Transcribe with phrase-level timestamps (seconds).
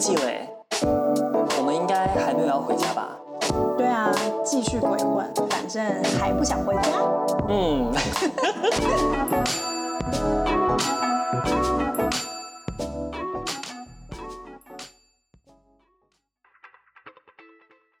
[0.00, 0.48] 几了耶，
[1.58, 3.18] 我们应该还没有要回家吧？
[3.76, 4.10] 对啊，
[4.42, 5.84] 继续鬼混，反正
[6.18, 6.82] 还不想回家。
[7.50, 7.92] 嗯。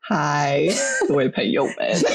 [0.00, 0.62] 嗨，
[1.06, 2.10] 各位朋友们，为什么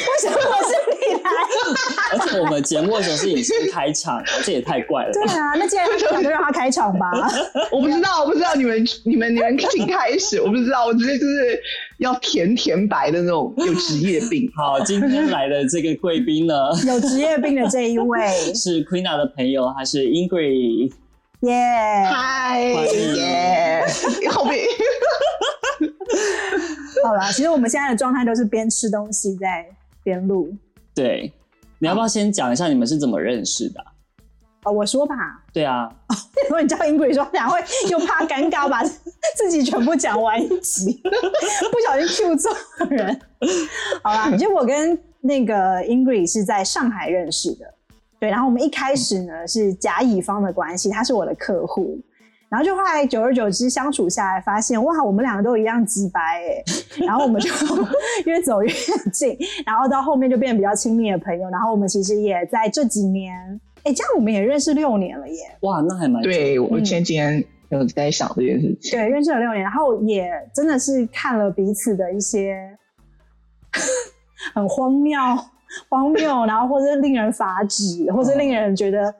[0.63, 0.94] 是你来？
[2.11, 5.11] 而且我们节目的时候是已经开场，这也太怪了。
[5.11, 7.09] 对啊，那既然他讲，就让他开场吧。
[7.71, 10.41] 我不知道，我不知道你们、你们、你们请开始。
[10.41, 11.59] 我不知道，我直接就是
[11.97, 14.51] 要甜甜白的那种有职业病。
[14.55, 16.53] 好，今天来的这个贵宾呢，
[16.85, 20.91] 有职业病的这一位是 Queena 的朋友，他是 Ingrid。
[21.41, 21.53] 耶，
[22.11, 23.85] 嗨，耶，
[24.31, 24.65] 后面。
[27.03, 29.65] 好了，其实我们现在的状态都是边吃东西在
[30.01, 30.55] 边录。
[30.95, 31.31] 对，
[31.79, 33.85] 你要不要先讲一下你们是怎么认识的？
[34.63, 35.15] 哦，我说吧。
[35.53, 35.87] 对啊。
[36.47, 38.83] 如果你叫 Ingrid 说，两位又怕尴尬，把
[39.35, 42.51] 自己全部讲完一集， 不小心 Q 错
[42.89, 43.19] 人。
[44.01, 47.73] 好啦， 其实我跟那个 Ingrid 是在上海认识的。
[48.19, 51.99] 对，然后我们一开始呢是甲乙方的关系，他是我的客户。
[52.47, 56.63] 然后就后来久而久之相处下来，发现哇，我们两个都一样直白哎，
[57.05, 57.49] 然后我们就
[58.25, 58.71] 越走越
[59.11, 61.49] 近，然后到后面就变得比较亲密的朋友。
[61.49, 63.35] 然后我们其实也在这几年，
[63.83, 65.57] 哎，这样我们也认识六年了耶！
[65.61, 66.59] 哇，那还蛮对。
[66.59, 72.77] 我前几天有在想这件事情，对，认识了六年，然后也真的是看了彼此的一些
[74.53, 75.19] 很荒谬、
[75.89, 79.13] 荒谬，然后或者令人发指，或者令人觉得。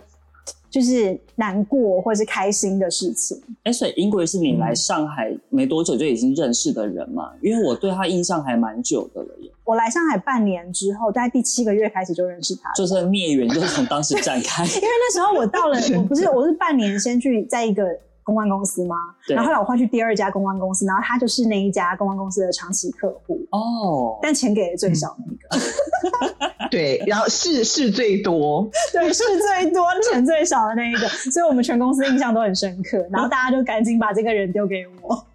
[0.75, 3.41] 就是难过或是开心的事情。
[3.63, 7.31] 哎、欸，所以 Ingrid 是你来上海没多久就已经认识的人嘛？
[7.35, 9.49] 嗯、因为我对他印象还蛮久的了耶。
[9.63, 14.65] 我来上海半年之后，大概第七个月开始就认识他，就是孽缘就是从当时展开。
[14.67, 17.87] 因为那时候我到了， 我不是我是半年先去在一个。
[18.25, 18.95] 公关公司吗？
[19.27, 35.25] 然后后来我换去第二家公关公司，然后他就是那一家公关公司的长期客户哦，但钱给的最少那个， 对，然后事事最多， 对，事最多，钱最少的那一个，所以我们全公司印象都很深刻，然后大家就赶紧把这个人丢给我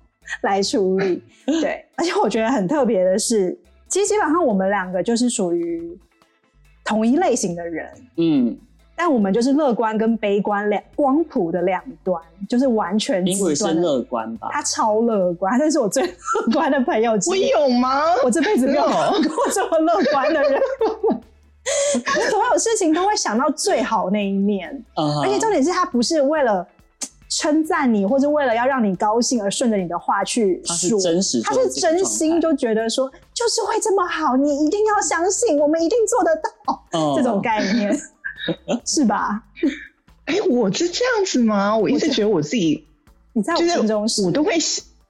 [0.42, 1.22] 来处理，
[1.60, 3.58] 对，而且我觉得很特别的是，
[3.88, 5.98] 其实基本上我们两个就是属于
[6.84, 8.58] 同一类型的人，嗯。
[9.02, 13.56] 但我们就是乐观跟悲观两光谱的两端，就是完全极端。
[13.56, 14.50] 是乐观吧？
[14.52, 17.12] 他超乐观，他是我最乐观的朋友。
[17.26, 18.02] 我有吗？
[18.22, 20.60] 我这辈子没有碰过这么乐观的人。
[22.04, 25.22] 他所有事情都会想到最好那一面，uh huh.
[25.22, 26.66] 而且重点是他不是为了
[27.30, 30.68] 称赞你，或者为了要让你高兴而顺着你的话去说。
[30.68, 36.84] 他是真实，他是真心就觉得说，就是会这么好，你一定要相信，我们一定做得到。
[36.92, 37.16] Uh huh.
[37.16, 37.98] 这种概念。
[38.86, 39.44] 是吧？
[40.26, 41.76] 哎、欸，我是这样子吗？
[41.76, 42.86] 我一直觉得我自己，
[43.32, 44.52] 你在我心中是，我都会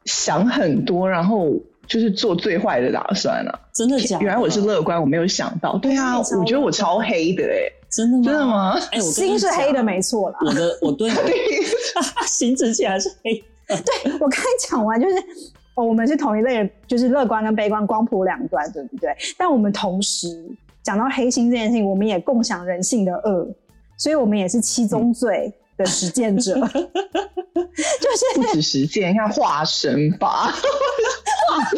[0.06, 1.52] 想很多，然后
[1.86, 3.60] 就是做最坏的打算啊。
[3.74, 4.24] 真的假的？
[4.24, 5.76] 原来我是乐观，我没有想到。
[5.78, 8.24] 对啊，我觉得我超黑的哎、欸，真的吗？
[8.24, 8.72] 真的吗？
[8.92, 10.38] 哎、欸，我心是黑的，没错啦。
[10.40, 11.10] 我的，我对，
[12.26, 13.34] 心直起来是黑。
[13.66, 15.16] 对，我刚才讲完就是，
[15.74, 19.14] 哦，我们是同一类人，就是乐观跟悲观光谱两端，对不对？
[19.36, 20.44] 但我们同时。
[20.82, 23.46] 讲到黑心这件事情，我们也共享人性的恶，
[23.98, 30.52] 所以我们也是七宗罪的实践者， 就是不止实践，看化身吧。
[31.52, 31.76] 我们是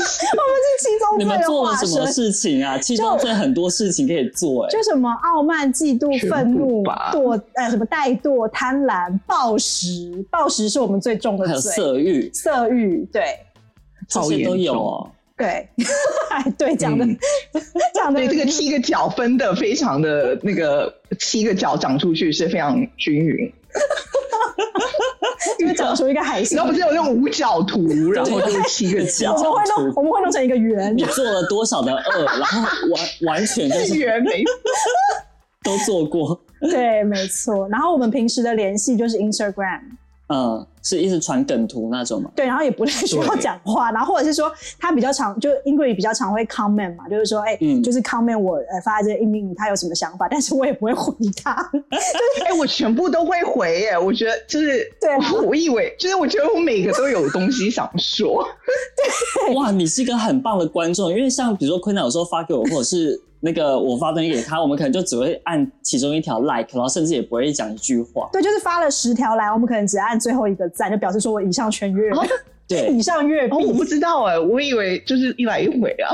[0.84, 1.38] 七宗罪的化身。
[1.38, 2.78] 你们做了什么事情啊？
[2.78, 11.72] 七宗罪很多事情可以做，哎，就什么傲慢、嫉妒、愤怒、惰，呃，什么怠惰、贪婪、暴食，暴食是我们最重的罪。
[11.72, 13.22] 色欲，色欲，对，
[14.08, 15.10] 这些都有哦。
[15.36, 15.68] 对，
[16.58, 17.04] 对，讲的
[17.94, 23.52] 讲的，对这个七个角分的非常的那个七个角长出去是非常均匀，
[25.58, 34.44] 因为长出一个海星，然后不是有那种五角图，然后就是七个角，我们会弄我们会弄成一个圆，你做了多少的二，然后完完全就是圆没。
[35.64, 37.68] 都做过， 对，没错。
[37.68, 39.80] 然后我们平时的联系就是 Instagram。
[40.28, 42.30] 嗯，是一直传梗图那种吗？
[42.34, 51.54] 对，然后也不太需要讲话，然后或者是说他比较常，就 Ingrid 比较常会 comment 嘛，就是说，哎、欸，嗯、就是 comment 我呃发的这个音频，他有什么想法，但是我也不会回他。
[51.72, 58.44] 就是，哎、欸，我全部都会回耶，我觉得就是，对、啊我，我以为就是我觉得我每个都有东西想说。
[59.46, 63.20] 对， 哇，你是一个很棒的观众，因为像比如说 Queena 有时候发给我，或者是。
[63.44, 68.28] 那个我发东西给他，我们可能就只会按其中一条 like，然后甚至也不会讲一句话。
[68.32, 72.10] 对，就是发了十条来，我们可能只按最后一个赞，就表示说我以上全阅。
[72.68, 73.58] 对，以上阅哦。
[73.58, 76.08] 我不知道哎，我以为就是一来一回啊。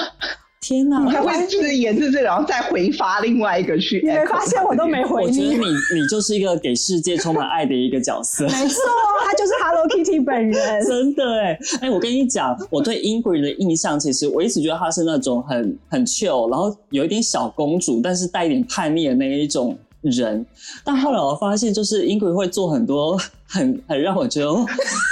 [0.60, 0.98] 天哪！
[1.06, 4.00] 你还会就是沿着这个，然后再回发另外一个去。
[4.00, 5.28] 你没发现我都没回你？
[5.28, 5.64] 我觉得你
[5.94, 8.44] 你就是一个给世界充满爱的一个角色。
[8.44, 8.82] 没错，
[9.24, 10.82] 他就是 Hello Kitty 本人。
[10.84, 19.78] 真的哎哎，我跟你讲，我对 Ingrid 的印象，其实我一直觉得她是那种很很 chill，然后有一点小公主，但是带一点叛逆的那一种。
[20.00, 20.44] 人，
[20.84, 24.46] 但后来我发现，就是 Ingrid 会做很多很很让我觉得，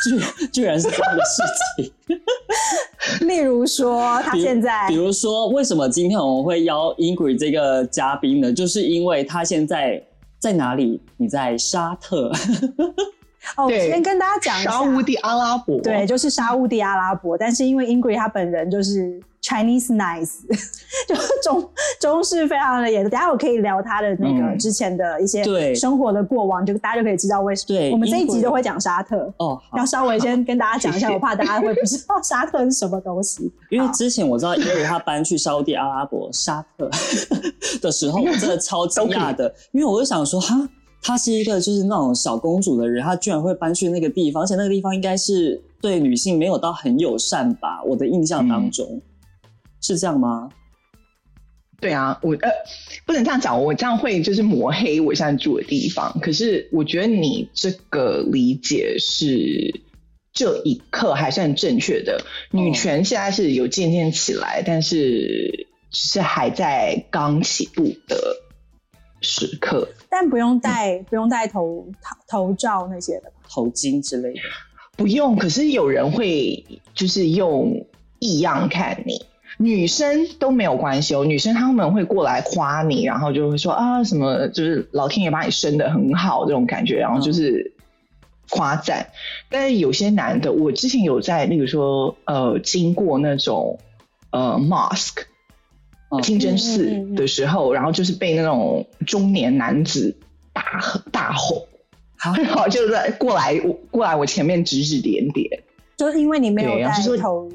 [0.04, 1.42] 居居然是这样的事
[1.76, 1.92] 情。
[3.28, 8.52] 例如说，他现在，比如说，为什么今天我们会邀 Ingrid 这个嘉宾呢？
[8.52, 10.02] 就是因为他现在
[10.38, 11.00] 在哪里？
[11.16, 12.32] 你在沙特。
[13.56, 17.36] 哦，我先跟大家讲一下，沙乌地阿拉伯，对，就是沙乌地阿拉伯。
[17.38, 20.40] 但是因为 Ingrid 他本人就是 Chinese nice，
[21.06, 21.70] 就是中
[22.00, 23.02] 中式非常的也。
[23.08, 27.78] 等下我可以聊他的那个之前的一些生活的过往，嗯、就大家就可以知道为什么。
[27.78, 33.52] 对，我们这一集都会讲沙特哦，要稍微先跟大家讲一下， 我怕大家会不知道沙特是什么东西。
[33.70, 36.90] 因为之前我知道 Ingrid 他搬去沙乌地阿拉伯沙特
[37.80, 40.68] 的时候，我真的超惊讶的，因为我就想说哈。
[41.06, 47.80] 她是一个就是那种小公主的人，她居然会搬去那个地方，而且那个地方应该是对女性没有到很友善吧？
[47.84, 49.02] 我的印象当中、嗯、
[49.80, 50.50] 是这样吗？
[51.80, 52.50] 对啊，我呃
[53.06, 56.18] 不能这样讲，我这样会就是抹黑我现在住的地方。
[56.20, 59.82] 可是我觉得你这个理解是
[60.32, 62.20] 这一刻还是很正确的。
[62.50, 68.42] 女权现在是有渐渐起来，但是是还在刚起步的。
[69.20, 74.40] 时刻，但不用戴、嗯、不用戴头头头罩那些的头巾之类的，
[74.96, 75.36] 不用。
[75.36, 76.64] 可是有人会
[76.94, 77.86] 就是用
[78.18, 79.24] 异样看你，
[79.58, 81.24] 女生都没有关系哦。
[81.24, 87.74] 女生他们会过来夸你，然后就会说啊什么，就是老天爷把你生的很好这种感觉，然后就是
[88.50, 89.00] 夸赞。
[89.00, 89.12] 嗯、
[89.50, 93.78] 但是有些男的，我之前有在，例如说呃，经过那种
[94.30, 95.24] 呃 mosque。
[96.22, 97.70] 清真寺的时候，嗯。
[97.70, 100.16] 嗯嗯、然后就是被那种中年男子
[100.52, 100.62] 大
[101.12, 101.66] 大吼，
[102.16, 103.58] 好， 就在过来
[103.90, 105.62] 过来我前面指指点点，
[105.96, 107.50] 就是因为你没有戴头。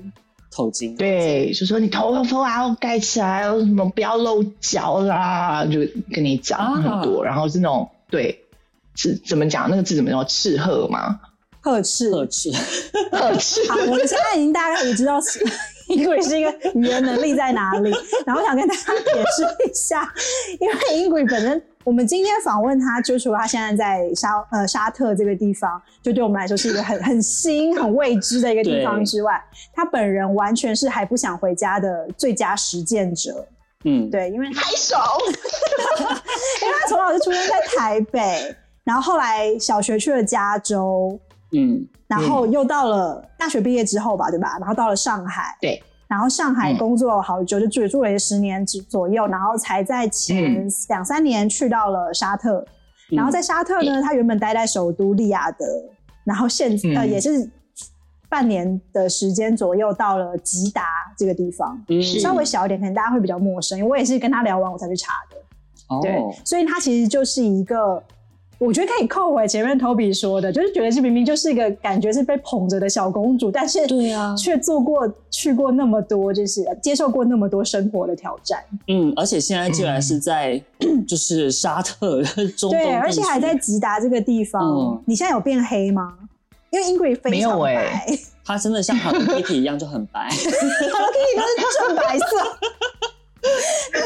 [0.53, 5.79] 头巾，对，就说你头发要盖起来，什么不要露脚啦，就
[6.13, 8.43] 跟你讲很多，啊、然后是那种对，
[8.93, 11.21] 是怎么讲那个字怎么叫斥喝吗？
[11.61, 12.51] 呵斥，呵斥，
[13.15, 13.61] 呵斥。
[13.71, 15.39] 好，我们现在已经大概也知道是。
[15.91, 17.91] Ingrid 是一个语言能力在哪里？
[18.25, 20.09] 然后我想跟大家解释一下，
[20.59, 29.41] 因为 Ingrid 本身，我们今天访问他，就除了他现在在沙呃沙特这个地方，就对我们来说是一个很很新、很未知的一个地方之外，
[29.73, 33.45] 他本人完全是还不想回家的最佳实践者。
[33.83, 34.95] 嗯，对，因为拍手，
[35.99, 41.19] 因为他从小就出生在台北，然后后来小学去了加州。
[41.53, 41.87] 嗯。
[42.07, 44.57] 然后又到了大学毕业之后吧，对吧？
[44.59, 45.81] 然后到了上海，对。
[46.09, 52.65] 然后上海工作了好久，就住住了十年左右，然后才在前两三年去到了沙特。
[53.11, 55.65] 然后在沙特呢，他原本待在首都利雅得，
[56.25, 57.49] 然后现呃也是
[58.27, 60.83] 半年的时间左右到了吉达
[61.17, 61.81] 这个地方，
[62.19, 63.77] 稍微小一点，可能大家会比较陌生。
[63.77, 65.37] 因为我也是跟他聊完我才去查的，
[65.87, 66.21] 哦对。
[66.43, 68.03] 所以他其实就是一个。
[68.61, 78.63] 我觉得可以扣回前面 Toby 说的，就是觉得是明明就是一个感觉是被捧着的小公主，但是对啊，却做过去过那么多，就是接受过那么多生活的挑战。
[78.87, 80.61] 嗯，而且现在竟然是在
[81.07, 82.21] 就是沙特
[82.55, 84.61] 中东，对，而且还在吉达这个地方。
[84.63, 86.13] 嗯、你现在有变黑吗？
[86.69, 92.25] 因为 Ingrid 非常白，欸、 他真的像 Hello Kitty 一样就很白，Hello Kitty 都是纯白色，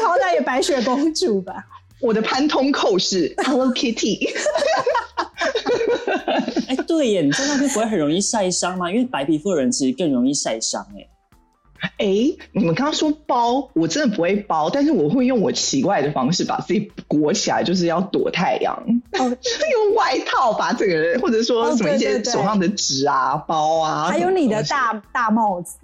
[0.08, 1.66] 好歹也白雪公主吧。
[2.00, 4.28] 我的潘通扣是 Hello Kitty。
[6.68, 8.90] 哎，对耶，你在那边不会很容易晒伤吗？
[8.90, 10.86] 因为白皮肤的人其实更容易晒伤。
[10.96, 11.08] 哎，
[11.98, 12.06] 哎，
[12.52, 18.74] 你们刚刚说包，我真的不会包，但是我会用我奇怪的方式把自己裹起来，就是要躲太阳。
[19.18, 19.24] 哦，
[19.72, 25.78] 用外套把整个人，或者说什么一些手上的纸啊、哦、对对对包啊，还有你的大大帽子。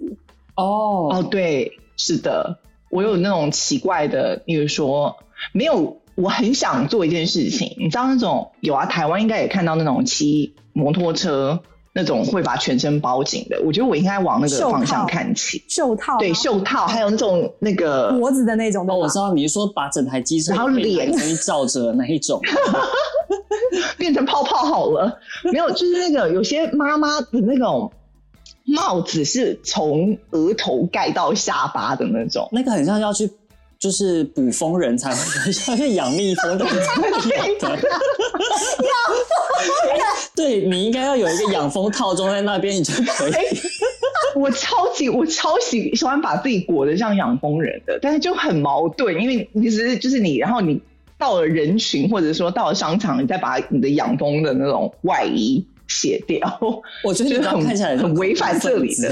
[0.55, 5.17] 哦哦，对，是的，我有那种奇怪的，比如说
[5.53, 6.02] 没有。
[6.15, 11.59] 我很想做一件事情，你知道那种有啊，台湾应该也看到那种骑摩托车
[11.95, 13.59] 那种会把全身包紧的。
[13.63, 15.63] 我觉得我应该往那个方向看齐。
[15.67, 18.87] 袖套，对，袖套，还有那种那个脖子的那种。
[18.87, 22.39] 哦，我知道你是说把整台机车然后脸容易罩着那一种，
[23.97, 25.19] 变成泡泡好了。
[25.51, 27.91] 没有，就是那个有些妈妈的那种
[28.65, 33.31] 帽子是从额头盖到下巴的那种，那个很像要去。
[33.83, 35.17] 就是捕蜂人才会
[35.51, 36.73] 像去养蜜蜂的， 养
[37.59, 37.81] 蜂人，
[40.33, 43.33] 对，你应该要有一个养蜂套装在那边，你就可以。
[44.35, 50.79] 我超级我超喜喜欢把自己裹得像养蜂人的，但是就很矛盾，因为其实就是你，然后你
[51.17, 56.39] 到了人群或者说到了商场，你再把你的养蜂的那种外衣卸掉，
[57.03, 59.11] 我觉得你很看起来很违反这里的，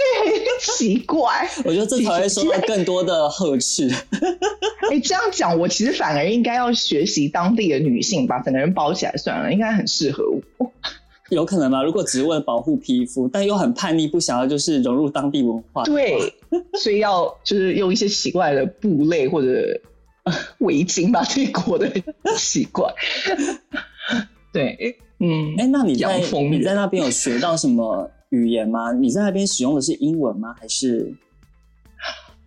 [0.00, 0.44] 对，很
[0.76, 1.48] 奇怪。
[1.64, 3.88] 我觉得这才会收到更多的呵斥。
[3.90, 10.24] 哎、欸，这样讲，我其实反而应该要学习当地的女性，把整个人包起来算了，应该很适合
[10.58, 10.72] 我。
[11.30, 11.84] 有可能吧？
[11.84, 16.18] 如果只是为了保护皮肤，但又很叛逆，不想要就是融入当地文化，对，
[16.82, 19.80] 所以要 就是用一些奇怪的布类或者
[20.58, 22.02] 围巾把自己裹得很
[22.36, 22.92] 奇怪。
[24.52, 28.92] 对，嗯，哎、欸，那你在你在那边有学到什么语言吗？
[28.92, 30.56] 你在那边使用的是英文吗？
[30.58, 31.14] 还是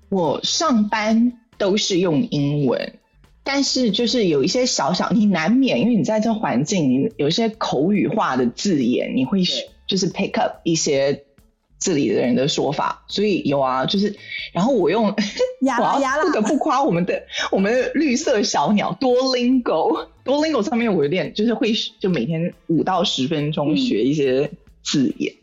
[0.10, 3.00] 我上班都是用英文？
[3.46, 9.44] 但是就是有一些小小，你难免，因为你在这环境，你有一些口语化的字眼，你会
[9.86, 11.26] 就是 pick up 一些
[11.78, 14.16] 这里的人的说法，所以有啊，就是，
[14.54, 15.08] 然后我用，
[15.60, 17.22] 我要不得不夸我们的
[17.52, 24.50] 我们的绿色小鸟多 lingo，多 lingo 上面我有点就是会就每天五到十分钟学一些
[24.82, 25.43] 字眼，嗯、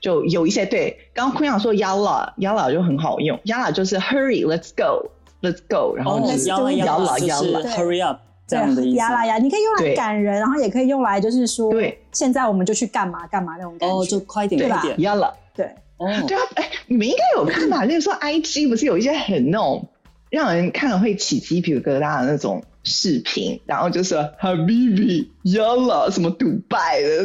[0.00, 5.10] 就有一些对，刚刚坤阳说 yalla yalla 就很好用，yalla 就是 hurry let's go。
[5.40, 8.96] Let's go，然后就是摇了摇了摇了，Hurry up，这样的意思。
[8.96, 13.94] 摇了摇，你可以用来赶人，然后也可以用来就是说，对，现在我们就去干嘛干嘛那种感觉。
[13.94, 15.32] 哦，就快点，快点，摇了。
[15.54, 15.64] 对，
[15.98, 17.84] 哦，对啊，哎，你们应该有看吧？
[17.84, 19.88] 例如说，IG 不是有一些很那种
[20.30, 27.24] 让人看了会起鸡皮疙瘩的那种视频，然后就是 Habibi 摇了什么杜拜的，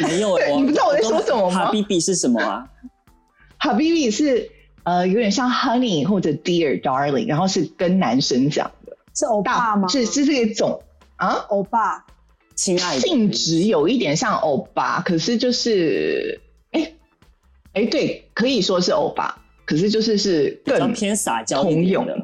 [0.06, 2.66] 没有，你不知道我在说什么吗？Habibi 是什么啊
[3.60, 4.50] ？Habibi 是。
[4.84, 9.88] 呃，有点像 honey 或者 dear darling，然后是跟男生讲的，是欧巴吗？
[9.88, 10.82] 是是这一种
[11.16, 12.04] 啊，欧巴，
[12.54, 16.96] 亲爱的，性质有一点像欧巴，可是就是，哎、欸、
[17.72, 22.16] 哎、欸，对，可以说是欧巴，可是就是是更偏撒娇、通用的，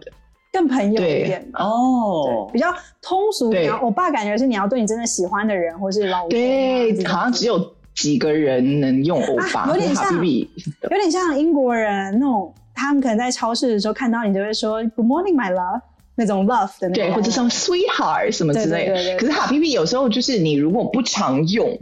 [0.53, 3.53] 更朋友一点哦，比较通俗。
[3.53, 7.75] 然后欧巴感觉是你要对你真的喜欢的人，或是老公，对，好像只有。
[7.93, 9.63] 几个人能用欧巴？
[9.63, 15.83] 啊、有点像，有点像英国人那种，他们可能在超市的时候看到你就会说 “Good morning, my love”
[16.15, 19.19] 那种 love 的那种，对，或者什么 sweetheart 什么之类的。
[19.19, 21.79] 可是哈皮皮有时候就是你如果不常用，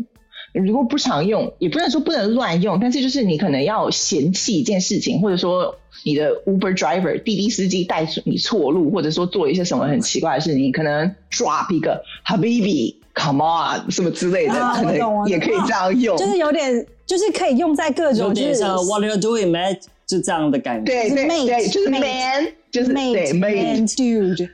[0.52, 12.97] 如果不常用，也不能说不能乱用，但是就是你可能要嫌弃一件事情，或者说你的 Uber driver 滴滴司机带你错路，或者说做一些什么很奇怪的事情，你可能 drop 一个 Habibi。
[13.14, 19.76] Come on，什么之类的，啊、可能也可以这样用，就是有点，就是可以用在各种，就是 What are you doing, man？
[20.07, 24.49] 就这样的感觉，对对对，就是 man，就是 man dude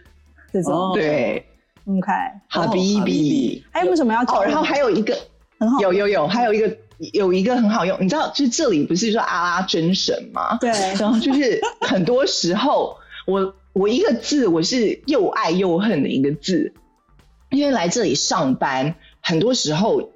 [0.50, 1.44] 这种，对
[1.86, 4.42] ，OK，Habibi，还有为什么要哦？
[4.42, 5.14] 然后还有一个
[5.64, 6.76] 很好，有有有，还有一个
[7.12, 10.58] 有一个很好用，你知道，就是这里不是说阿拉真神吗？
[10.60, 16.72] 对，然后就是很多时候， 我我一个字，我是又爱又恨的一个字。
[17.50, 20.10] 因为来这里上班，很多时候，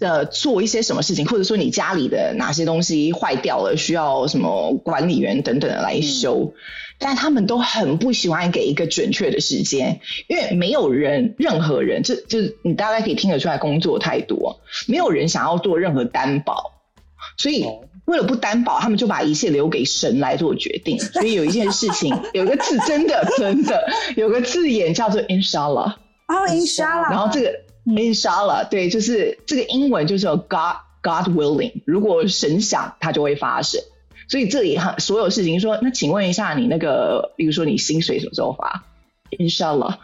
[0.00, 6.54] 呃，做一些什么事情，或者说你家里的哪些东西坏掉了，需要什么管理员等等的来修，嗯、
[6.98, 16.72] 但他们都很不喜欢给一个准确的时间，因为没有人，任何人，这就是你大概可以听得出来，工作太多，没有人想要做任何担保，
[17.36, 17.66] 所以
[18.06, 20.98] 为了不担保，他们就把一切留给神来做决定。
[21.12, 23.86] 所以有一件事情，有一个字真的真的
[24.16, 25.94] 有个字眼叫做 Inshallah。
[26.26, 33.82] 哦、oh，Inshallah，然后这个 Inshallah，对，就是这个英文就是 God God willing，如果神想，它就会发生。
[34.28, 38.84] 所以这里哈，所有事情说，那请问一下你那个，比如说你薪水什么时候发
[39.38, 39.96] ？Inshallah，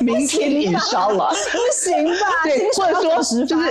[0.00, 2.26] 明天 Inshallah，不行吧？
[2.44, 3.70] 对，或者说就是。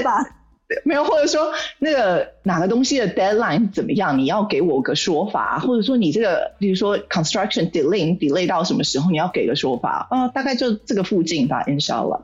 [0.86, 4.20] 没有，或者说那个哪个东西的 deadline 怎么样？
[4.20, 10.32] 你要给我个说法，或者说你这个，比如说 construction delay delay 到什么时候，你要给个说法啊、哦？
[10.32, 12.22] 大概就这个附近吧，inshallah。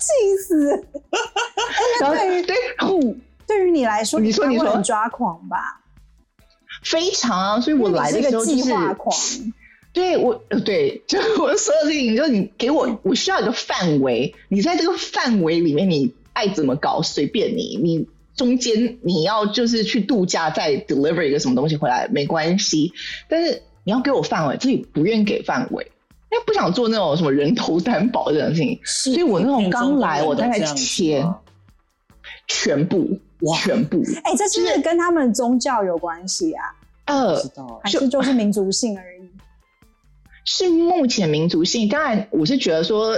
[0.00, 0.86] 气死！
[2.00, 5.79] 那对于对，嗯，对于你来说，你说你说很抓狂吧？
[6.82, 9.16] 非常，所以我来的时候就是，狂。
[9.92, 10.34] 对我，
[10.64, 16.14] 对， 就我说的事情，就你给我，我需要一个范围，你在这个范围里面，你。
[16.32, 18.06] 爱怎么搞随便你，你
[18.36, 22.92] 中间你要就是去度假再 deliver 一个什么东西回来没关系，
[23.28, 25.90] 但是你要给我范围，自己不愿意给范围，
[26.30, 31.34] 因为不想做那种什么人头担保这种事情，所以我那种刚来我大概签
[32.46, 36.64] 全部哇全部，哎、欸，这是不是跟他们宗教有关系啊？
[37.06, 37.36] 呃，
[37.82, 39.28] 还是就是民族性而已？
[40.44, 43.16] 是目前民族性，当然我是觉得说。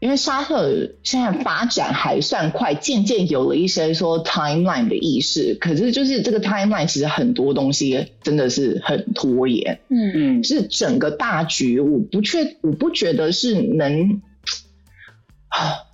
[0.00, 5.56] 因为沙特现在发展还算快，渐渐有了一些说 timeline 的意识。
[5.60, 9.80] 可是就是这个 timeline 其实很多东西真的是很拖延。
[9.88, 14.37] 嗯嗯，是整个大局，我不确，我不觉得是能啊，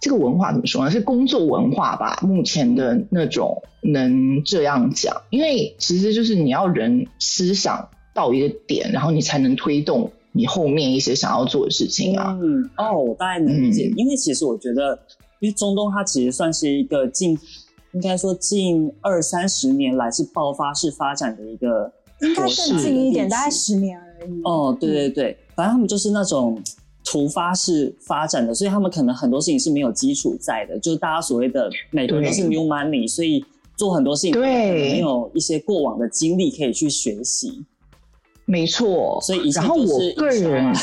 [0.00, 0.90] 这个文化怎么说呢？
[0.90, 2.18] 是工作文化吧？
[2.23, 10.11] 目前的那种能这样讲，因为其实就是你要人思想到一个点，然后你才能推动。
[10.37, 14.99] 你后面一些想要做的事情啊，嗯，哦，我大概能理解，嗯，因为其实我觉得，
[15.38, 17.38] 因为中东它其实算是一个近，
[17.92, 21.88] 应该说近二三十年来是爆发式发展的一个，
[22.21, 24.42] 应该更近一点，大概十年而已。
[24.42, 26.61] 哦，对对对，反正他们就是那种
[27.14, 33.44] 突发式发展的，所以他们可能很多事情是没有基础在的，就是大家所谓的每个人都是 new money，所以
[33.76, 34.94] 做很多事情对。
[34.94, 37.64] 没有一些过往的经历可以去学习。
[38.47, 40.75] 没错，所以然后我个人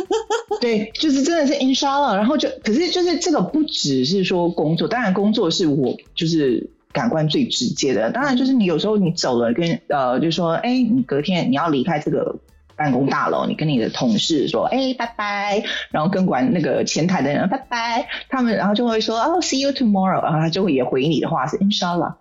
[0.58, 12.34] 对，就是真的是 Inshallah，然后就可是就是这个不只是说工作，当然工作是我就是感官最直接的，当然就是你有时候你走了跟呃，就说哎，你隔天你要离开这个
[12.76, 22.14] 办公大楼，你跟你的同事说哎拜拜，然后跟管那个前台的人拜拜，他们然后就会说哦 see you tomorrow，然后他就会也回你的话是 Inshallah，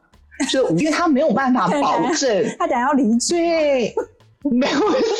[0.51, 3.35] 就因为他没有办法保证他等下要离职。
[4.45, 5.15] 没有，是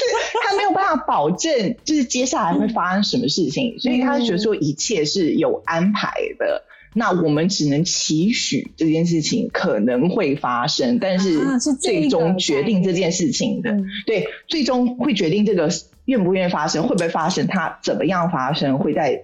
[0.49, 6.61] 他没有办法保证，就是接下来会发生什么事情，嗯、所以他觉得说一切是有安排的。
[6.93, 11.39] 嗯、那我们只能期许这件事情可能会发生，但是
[11.79, 15.69] 最终决定这件事情的，啊、对，最终会决定这个
[16.05, 19.23] 愿不愿意发生，会不会发生，它怎么样发生，会在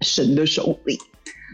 [0.00, 0.98] 神的手里，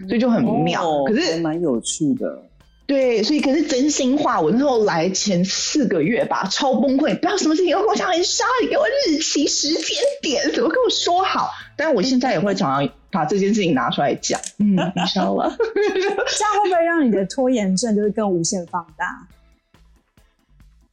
[0.08, 0.88] 所以就很妙。
[0.88, 2.42] 哦、可是蛮有趣的。
[2.86, 11.50] 对，所以可是真心话，我那时候来前四个月吧，超崩溃，不要什么事情，我跟我讲，很杀你给我日期、时间点，怎么跟我说好？
[11.76, 15.56] 但是我现在也会常常把这件事情拿出来讲，嗯，你知道了。
[15.56, 19.26] 这样会不会让你的拖延症就是更无限放大？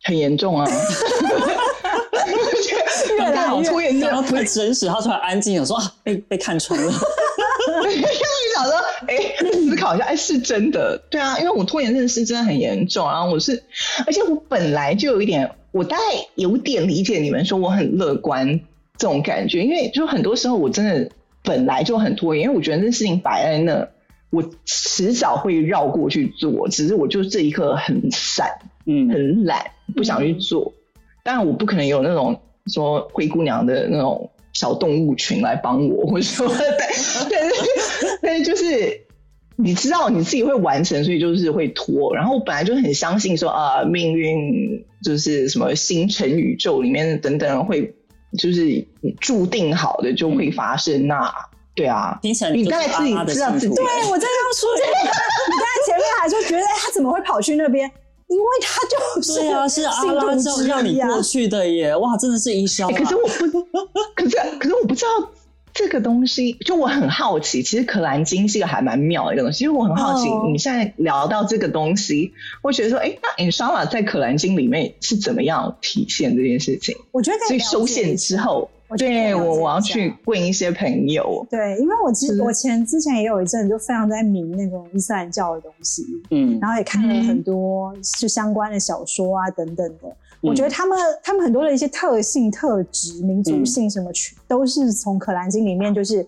[0.05, 0.65] 很严重啊！
[3.17, 6.89] 越来越拖延症，然后太真实，他突然安静，有说啊，被被看穿了。
[8.55, 8.73] 想说，
[9.07, 13.61] 哎、欸，思考一下，哎、欸，是真的，对啊，因为我拖延症是真的很严重，然后我是，
[14.07, 16.03] 而且我本来就有一点，我大概
[16.35, 18.61] 有点理解你们说我很乐观
[18.97, 21.09] 这种感觉，因为就很多时候我真的
[21.43, 23.87] 本来就很拖延，因为我觉得这事情摆在那，
[24.29, 28.47] 我迟早会绕过去做，只是我就这一刻很散，
[28.85, 30.73] 嗯，很懒，不想去做。
[31.23, 34.29] 当然，我不可能有那种说灰姑娘的那种。
[34.53, 37.27] 小动物群来帮我，或者说，但是
[38.21, 39.01] 但是就是
[39.55, 42.15] 你知道你自己会完成，所以就是会拖。
[42.15, 47.95] 然后我本来就很相信说啊，命运就是什么星辰宇宙里面等等会
[48.37, 48.85] 就是
[49.19, 51.07] 注定好的就会发生。
[51.07, 51.33] 那
[51.75, 52.33] 对啊，你
[52.65, 53.75] 大概自己知道自己。
[53.75, 54.81] 对，我在刚说，你
[55.57, 57.89] 刚才前面还说觉得哎，他怎么会跑去那边？
[58.27, 63.03] 因为他就是对啊，是阿拉教让你过去的耶，哇，真的是一生、啊欸。
[63.03, 63.61] 可是我不，
[64.15, 65.09] 可是可是我不知道
[65.73, 67.63] 这个东西，就我很好奇。
[67.63, 76.95] 其实可兰经是一个还蛮妙的一个东西，因为我很好奇，哦、你现在聊到这个东西，我觉得说，哎、欸，那 Inshallah 在可兰经里面是怎么样体现这件事情？
[77.11, 78.69] 我觉得可以所以收线之后。
[78.95, 81.47] 对我，我要去问一些朋友。
[81.49, 90.15] 对，因为我之我前之前也有一阵就非常在迷那种伊斯兰教的东西，嗯，然后也看了很多就相关的小说啊等等的。
[90.43, 94.11] 嗯、我觉得他们他们很多的一些特性、特质、民族性什么，
[94.47, 96.25] 都是从《可兰经》里面就是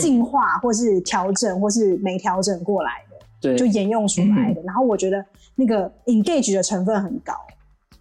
[0.00, 4.60] 进化或是调整或是没调整过来的，对，就沿用出来的。
[4.62, 7.32] 嗯、然后我觉得那个 engage 的成分很高。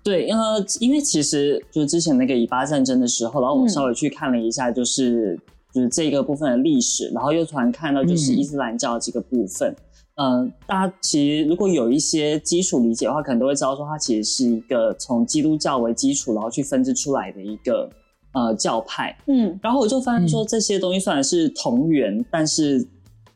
[0.03, 0.43] 对，因为
[0.79, 5.39] 因为其实就是之前那个以巴战争的时候，然后我稍微去看了一下，就是、嗯、
[5.73, 9.75] 就是这个部分的历史，然后又突然看到就是伊斯兰教这个部分，嗯、
[10.17, 17.89] 呃，大家其实如果有一些基础理解的话，可能都会知道说它其实是一个从基督教为基础，然后去分支出来的一个
[18.33, 22.87] 呃教派，嗯，然后我就发现说这些东西虽然是同源，嗯、但是。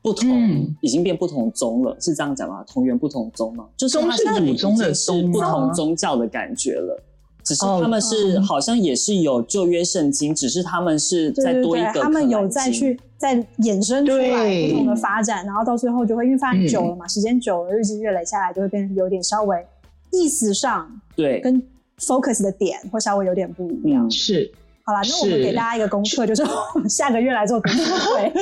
[0.04, 2.64] 不同、嗯、已经变不同宗了，是这样讲吗？
[2.64, 3.68] 同源不同宗吗？
[3.78, 7.00] 就是它是祖宗的是不同宗教的感觉了，
[7.44, 19.64] 只是他们是好像也是有旧约圣经，只是他们是再多一个，对对对，他们有再去再衍生出来不同的发展，然后到最后就会因为发展久了嘛，嗯、时间久了，日积月累下来，就会变成有点稍微
[20.12, 21.40] 意思上对。
[21.42, 21.62] 跟
[22.00, 24.52] focus 的点会稍微有点不一样，嗯、是。
[24.84, 26.44] 好啦，那我们给大家一个功课，是就是
[26.90, 28.34] 下个月来做读书会，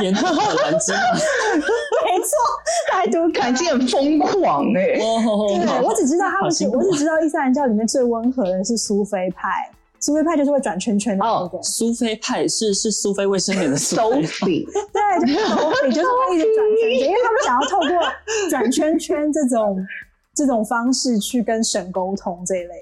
[0.00, 0.94] 研究可兰经。
[0.94, 2.30] 没错，
[2.92, 4.98] 来读可兰经很疯狂哎、欸。
[4.98, 9.68] 对，我只知道他们是，我只知道伊斯兰教里面最温和的是苏菲派，
[10.02, 11.62] 苏菲派就是会转圈圈的那个。
[11.62, 14.66] 苏菲派是是苏菲卫生棉的苏菲。
[14.92, 17.88] 对，就是 Sophie，就是会一直转圈圈，因为他们想要透过
[18.50, 19.78] 转圈圈这种
[20.34, 22.74] 这种方式去跟神沟通这一类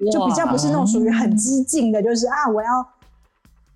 [0.00, 2.86] 的，就比较不是那种属于很激进的，就是啊，我要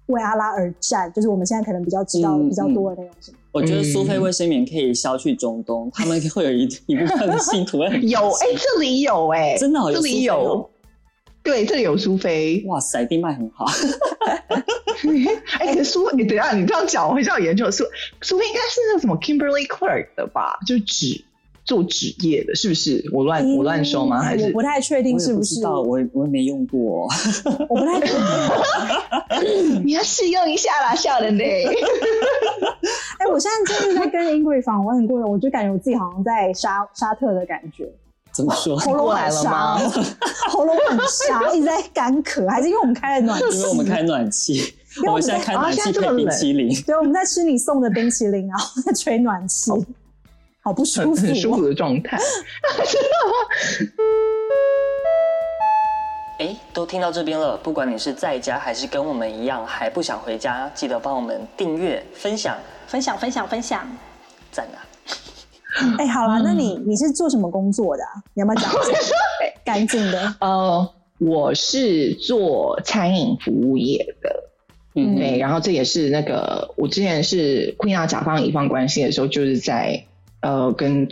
[0.08, 3.38] 为阿拉而战，就是我们现在可能比较知道的比较多的那种什么。
[3.52, 10.70] 我觉得苏菲卫生棉可以销去中东，他们会有一一部分的信徒会有哎、欸，这里有哎、欸，真的、哦、这里有。
[11.44, 13.66] 对，这里有苏菲，哇塞，一定卖很好。
[15.60, 17.70] 哎、欸，苏，你等一下，你这样讲，我会这样研究。
[17.70, 17.84] 苏
[18.22, 20.58] 苏菲应该是那个什么 Kimberly Clark 的吧？
[20.66, 21.22] 就纸
[21.66, 23.04] 做纸业的，是不是？
[23.12, 24.22] 我乱、欸、我乱说吗？
[24.22, 25.62] 还是我不太确定是不是？
[25.66, 27.06] 我我我也没用过，
[27.68, 29.84] 我不太确定。
[29.84, 31.66] 你要试用一下啦，笑人嘞。
[33.18, 37.92] 哎、欸，我现在就是在跟 Ingrid 访问过的，我就感觉我自己好像在沙沙特的感觉。
[38.34, 38.76] 怎么说？
[38.78, 39.78] 喉咙来了吗？
[40.50, 43.56] 喉咙很沙， 一直在干咳，还是因为我们开了暖气？
[43.56, 44.74] 因为我们开暖气，
[45.06, 46.82] 我们现在开暖气配冰淇淋。
[46.82, 49.78] 对，我们在吃你送的冰淇淋，然后在吹暖气，好，
[50.62, 52.18] 好不舒服，很舒服的状态。
[56.40, 62.56] 哎，都听到这边了，不管你是在家还是跟我们一样还不想回家，记得帮我们订阅、分享、
[62.88, 63.88] 分享、分享、分享，
[64.50, 64.82] 赞啊！
[65.98, 68.22] 哎、欸，好了，那你你是做什么工作的、啊？
[68.34, 69.14] 你要不要讲一下？
[69.64, 70.34] 干净的。
[70.40, 74.50] 呃，我是做餐饮服务业的，
[74.94, 75.38] 嗯，对。
[75.38, 80.04] 然后这也是那个我之前是 Queen 啊甲方乙方关系的时候，就是在
[80.40, 81.08] 呃跟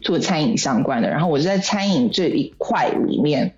[0.00, 1.08] 做餐饮相关的。
[1.08, 3.54] 然后我是在餐饮这一块里面，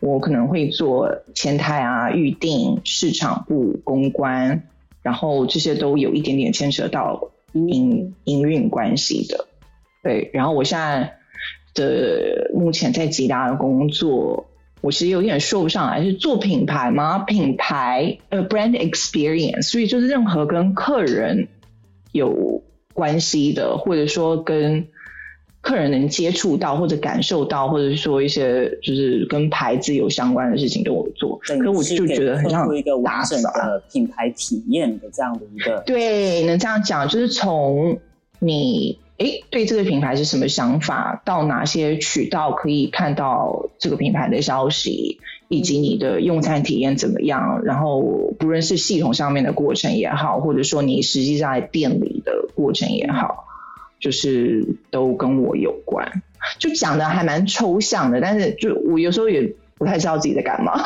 [0.00, 4.62] 我可能会做前台啊、预定、市场部、公关，
[5.02, 9.46] 然后这些都有一点点牵扯到营营运关系的。
[10.02, 11.18] 对，然后我现在
[11.74, 14.48] 的目前在吉达的工作，
[14.80, 17.18] 我其实有点说不上来，是做品牌吗？
[17.18, 21.48] 品牌呃，brand experience，所以就是任何跟客人
[22.12, 22.62] 有
[22.94, 24.88] 关系的，或者说跟
[25.60, 31.38] 客人能接触到或者感受到，或者说一些就是跟牌子有相关的事情都我做。
[31.42, 35.82] 可是我就觉得很像一个完整的品牌体验的这样的一个。
[35.86, 37.98] 对，能这样讲，就是从
[38.38, 38.98] 你。
[39.20, 41.20] 诶，对这个品牌是什么想法？
[41.26, 47.60] 到哪些渠道可以看到这个品牌的消息，以及你的用餐体验怎么样？
[47.62, 48.00] 然后
[48.38, 53.44] 不论是系统上面的过程也好，或者说你实际在店里的过程也好，
[54.00, 56.22] 就是都跟我有关。
[56.58, 60.74] 就讲的还蛮抽象的，但是就我有时候也不太知道自己在干嘛。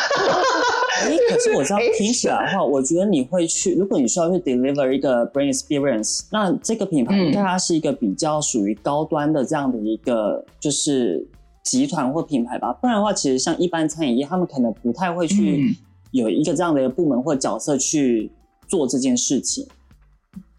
[1.03, 11.27] 哎，可是我知道 听起来的话，我觉得你会去，如果你需要去 deliver 一个 brand experience，那这个品牌应该它是一个比较属于高端的这样的一个就是
[11.65, 12.73] 集团或品牌吧。
[12.75, 15.77] 不然的话，其实像一般餐饮业，他们可能不太会去
[16.13, 18.31] 有一个这样的一个部门或角色去
[18.69, 19.67] 做这件事情。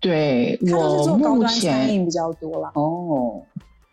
[0.01, 3.41] 对，我目前比较多啦哦。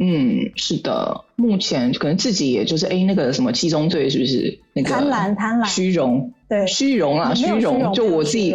[0.05, 4.59] 嗯，是的，目前可能自己也就是哎，那个什么七宗罪是不是？
[4.73, 8.53] 那个贪婪，贪婪，虚荣，对，虚荣啊，虚荣，就我自己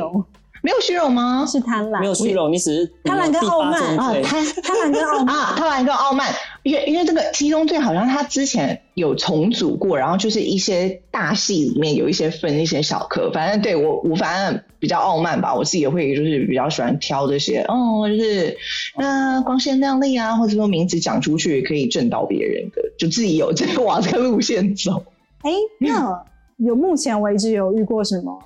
[0.62, 1.46] 没有虚荣吗？
[1.48, 3.82] 是贪婪，没有虚荣，你只是贪婪跟傲慢。
[3.98, 5.36] 啊，贪贪婪跟傲慢。
[5.40, 6.34] 啊，贪婪跟傲慢，
[6.68, 18.58] 因为因为这个七宗罪好像他之前有重组过，然后就是一些大戏里面有一些分一些小颗，反正对我我反正比较傲慢吧，我自己也会就是比较喜欢挑这些哦，就是
[18.98, 25.06] 那光鲜亮丽啊，或者说名字讲出去可以震到别人的，就自己有这个往这个路线走。
[25.44, 26.22] 哎，那
[26.58, 28.38] 有目前为止有遇过什么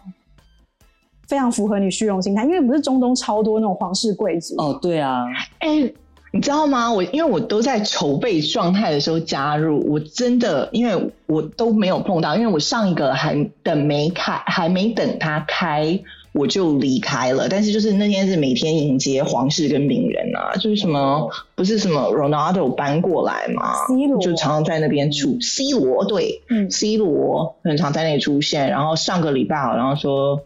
[1.27, 2.43] 非常符合你虚荣心态？
[2.43, 5.23] 因为不是中东超多那种皇室贵族哦，对啊，
[5.57, 5.91] 哎，
[6.31, 6.91] 你知道吗？
[6.91, 15.99] 我因为我都在筹备状态的时候加入，我真的因为我都没有碰到，因为我上一个还等没开，还没等他开。
[16.33, 30.39] 我就离开了，但是就是那天是每天迎接皇室跟名人啊，就是什么、哦、不是什么 Ronaldo 搬过来嘛，C 罗就常常在那边出、嗯、C 罗对，嗯，C 罗很常在那里出现，然后上个礼拜好像说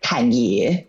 [0.00, 0.86] 侃爷，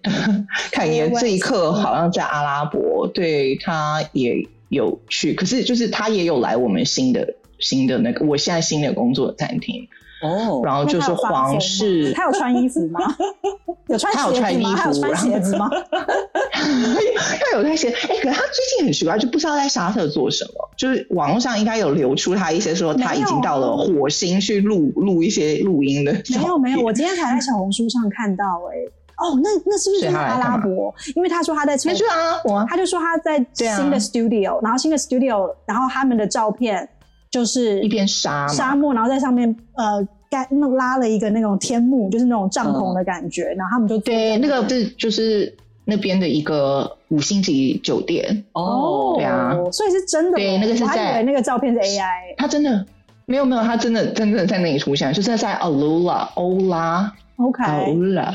[0.72, 9.88] 侃爷这一刻好像在阿拉伯，对他也有去，可是就是他也有来我们新的新的那个我现在新的工作餐厅。
[10.22, 13.00] 哦，然后就是皇室，他有穿衣服吗？
[13.88, 14.26] 有穿鞋子吗？
[14.26, 15.70] 他有穿衣服，他有穿鞋子吗？
[16.52, 20.70] 他有穿鞋，哎，可是他最近很奇怪，就不知道在沙特做什么。
[20.76, 26.12] 就是网络上应该有流出他一些说他已经到了火星去录录一些录音的。
[26.12, 28.76] 没有没有，我今天才在小红书上看到，哎，
[29.18, 30.94] 哦，那那是不是阿拉伯？
[31.16, 36.90] 因为他说他在，那是阿拉伯，他就说他在新的 studio，然后新的 studio，然后他们的照片。
[37.30, 48.44] 就是一片沙沙漠，然后在上面呃盖那拉了一个那种天幕，就是那种帐篷的感觉，嗯、然后他们就对那个是就是那边的一个五星级酒店。
[48.54, 50.38] 哦，对啊，所以是真的。
[50.38, 50.86] 对，那个是在。
[50.86, 52.04] 我还以为那个照片是 AI。
[52.38, 52.86] 他真的
[53.26, 57.14] 没有没有，他真的真的在那里出现，就是在 Alula 欧拉。
[57.38, 57.64] OK。
[57.64, 58.34] Alula。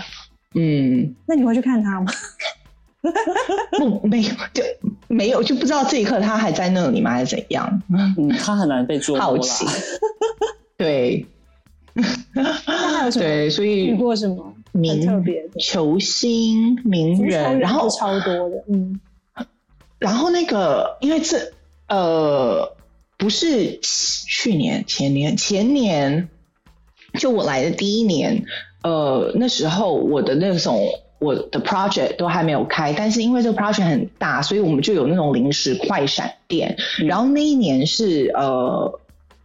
[0.55, 1.15] 嗯。
[1.27, 2.07] 那你会去看他吗？
[3.79, 4.63] 不，没有，就
[5.09, 7.83] 没有，就不知道这一刻他还在那里吗，还是怎样？
[8.17, 9.25] 嗯，他很难被捉摸。
[9.25, 9.67] 好奇。
[10.77, 11.27] 对。
[12.35, 13.25] 那还有什么？
[13.25, 18.99] 对，所以遇过什么很特别的球星名人，然后超多的，嗯。
[19.99, 21.53] 然后那个，因为这
[21.89, 22.75] 呃，
[23.19, 26.29] 不是去年、前年、前年，
[27.21, 28.45] 就我来的第一年，
[28.83, 30.81] 呃，那时候我的那种
[31.23, 36.77] 我的 project 都还没有开，但是因为这个 project 很大，所以我们就有那种临时快闪店。
[37.01, 38.99] 嗯、然后那一年是呃。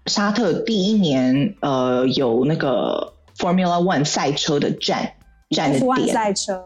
[0.08, 5.12] 沙特第一年，呃，有那个 Formula One 赛车的站
[5.50, 6.64] 站的点，F1 赛车，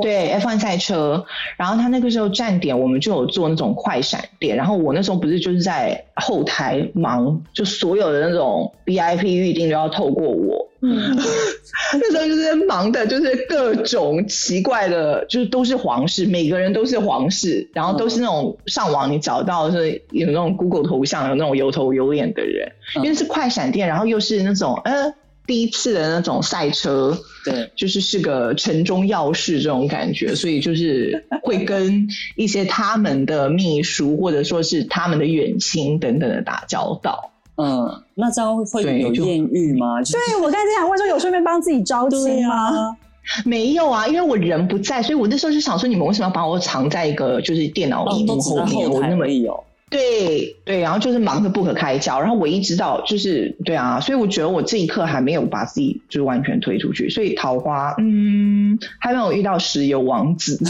[0.00, 1.26] 对 F1 赛车。
[1.58, 4.56] 然后他那个时候站点，我们就有做那种快闪店。
[4.56, 10.67] 然后我那时候不是就是在后台忙，就所有的那种 VIP 预订都要透过我。
[10.80, 11.16] 嗯，
[12.00, 22.70] 那时候就是忙的，就是各种奇怪的，就是都是皇室，每个人都是皇室，然后都是那种上网你找到是有那种 Google 头像，有那种有头有脸的人，
[23.02, 25.12] 因为是快闪店，然后又是那种呃
[25.46, 37.32] 第一次的那种赛车，对，就是是个城中要事这种感觉，所以就是会跟一些他们的秘书或者说是他们的远亲等等的打交道。
[37.60, 40.00] 嗯，那这样会有艳遇吗？
[40.10, 42.96] 对，我刚才想问说，有顺便帮自己招亲吗？
[43.44, 48.90] 没有啊，因为我人不在，所以我那时候就想说，你们为什么要把我藏在一个就是电脑屏幕后面？
[48.90, 49.64] 我那么有。
[49.90, 60.58] 对对，然后就是忙得不可开交，然后唯一知道就是对啊，所以我觉得我这一刻还没有把自己就是完全推出去，所以桃花嗯还没有遇到石油王子。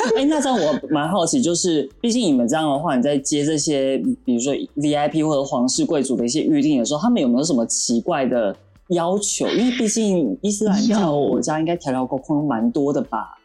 [0.16, 8.56] 哎、欸，那这样我蛮好奇，就是毕竟你们这样的话，你在接这些，比如说 VIP 或者皇室贵族的一些预定的时候，他们有没有什么奇怪的
[8.88, 9.46] 要求？
[9.48, 13.38] 因为毕竟伊斯兰教国家应该条条框框蛮多的吧？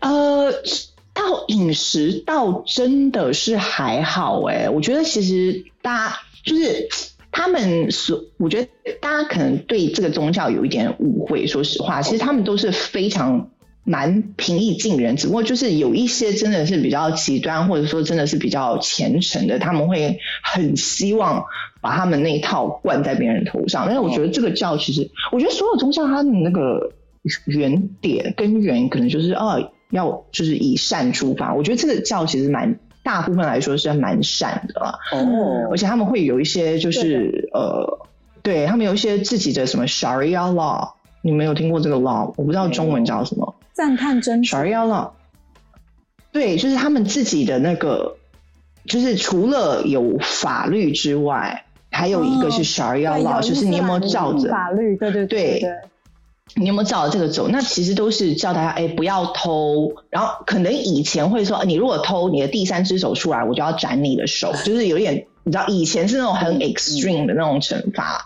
[0.00, 0.52] 呃，
[1.12, 6.88] 到饮食倒真的是还好哎、欸，我觉得其实大家就是
[7.32, 8.68] 他们所，我觉得
[9.00, 11.46] 大家可能对这个宗教有一点误会。
[11.46, 13.48] 说实话，其实他们都是非常。
[13.88, 21.46] 蛮平易近人，只不过就是有一些真的是比较极端，或者说真的是比较虔诚的，他们会很希望
[21.80, 23.86] 把他们那一套灌在别人头上。
[23.86, 26.92] 但是我觉得这个教其实，我觉得所有宗教它的那个
[27.46, 31.54] 原点根源可能就是哦，要就是以善出发。
[31.54, 34.98] 我觉得这个教其实蛮大部分来说是蛮善的啦。
[35.12, 38.06] 哦，而且他们会有一些就是呃，
[38.42, 40.90] 对他们有一些自己的什么 Sharia law，
[41.22, 42.34] 你没有听过这个 law？
[42.36, 43.54] 我不知道中文叫什么。
[43.78, 45.10] 赞叹真主，Sharia law，
[46.32, 48.16] 对，就是他们自己的那个，
[48.86, 54.96] 就是除了有法律之外，还有一个是 Sharia law，就是你有没有照着法律？
[54.96, 55.70] 对对对对，对，
[56.56, 57.46] 你有没有照着这个走？
[57.46, 68.24] 那其实都是叫大家哎不要偷，然后可能以前会说，你如果偷你的第三只手出来，我就要斩你的手，就是有点你知道以前是那种很 extreme 的那种惩罚。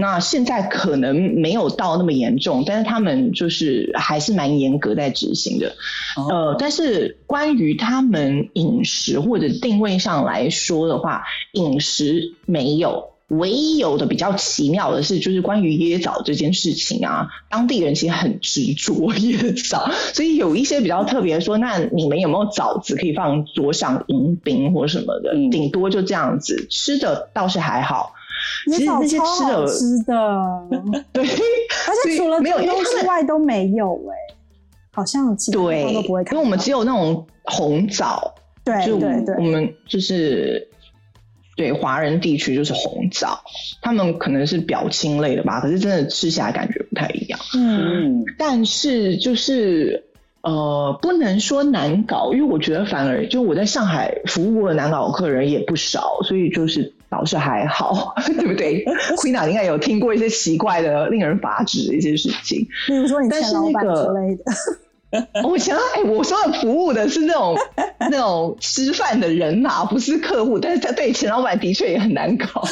[0.00, 5.74] 那现在可能没有到那么严重，但是他们就是还是蛮严格在执行的。
[6.16, 6.30] Oh.
[6.30, 25.32] 呃，但是关于他们饮食或者定位上来说的话，饮食没有，唯一有的比较奇妙的是，就是关于椰枣这件事情啊，当地人其实很执着椰枣， 所以有一些比较特别说，那你们有没有枣子可以放桌上迎宾或什么的？
[25.50, 28.12] 顶多就这样子，吃的倒是还好。
[28.66, 31.04] 其实那些吃的，吃的。
[31.12, 34.36] 对，而且除了没有之外都没有哎、欸，
[34.92, 38.34] 好像其他都不会看，因为我们只有那种红枣，
[38.64, 40.68] 对对对，我们就是
[41.56, 43.40] 对华人地区就是红枣，
[43.80, 50.04] 他们可能是表亲类的吧，可是真的吃起来感觉不太一样，嗯，但是就是
[50.42, 56.94] 呃，不能说难搞，因为我觉得反而就我在上海服务过的难搞客人也不少，所以就是。
[57.10, 58.84] 倒是还好， 对不对
[59.16, 64.44] ？Queena 应该有听过一些奇怪的、令人发指的一些事情，比如说你前老板之类的。
[65.42, 67.56] 我前哎，我说的服务的是那种
[68.10, 70.58] 那种吃饭的人呐、啊，不是客户。
[70.58, 72.62] 但是他对前老板的确也很难搞。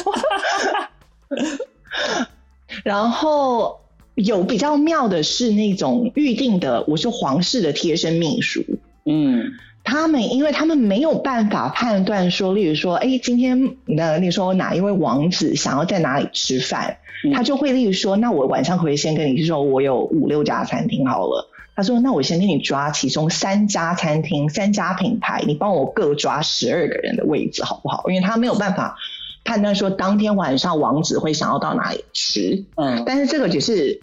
[2.83, 3.79] 然后
[4.13, 8.63] 有比较妙的是那种预定的，我是皇室的贴身秘书，
[9.07, 9.53] 嗯。
[9.89, 28.03] 他们，因为他们没有办法判断说，例如说，哎，今天那，你说哪一位王子想要在哪里吃饭，嗯、他就会例如说，那我晚上可以先跟你说，我有五六家餐厅好了，他说：“那我先给你抓其中三家餐厅、三家品牌，你帮我各抓十二个人的位置，好不好？
[28.09, 28.97] 因为他没有办法
[29.45, 32.65] 判断说当天晚上王子会想要到哪里吃。
[32.75, 34.01] 嗯，但是这个只是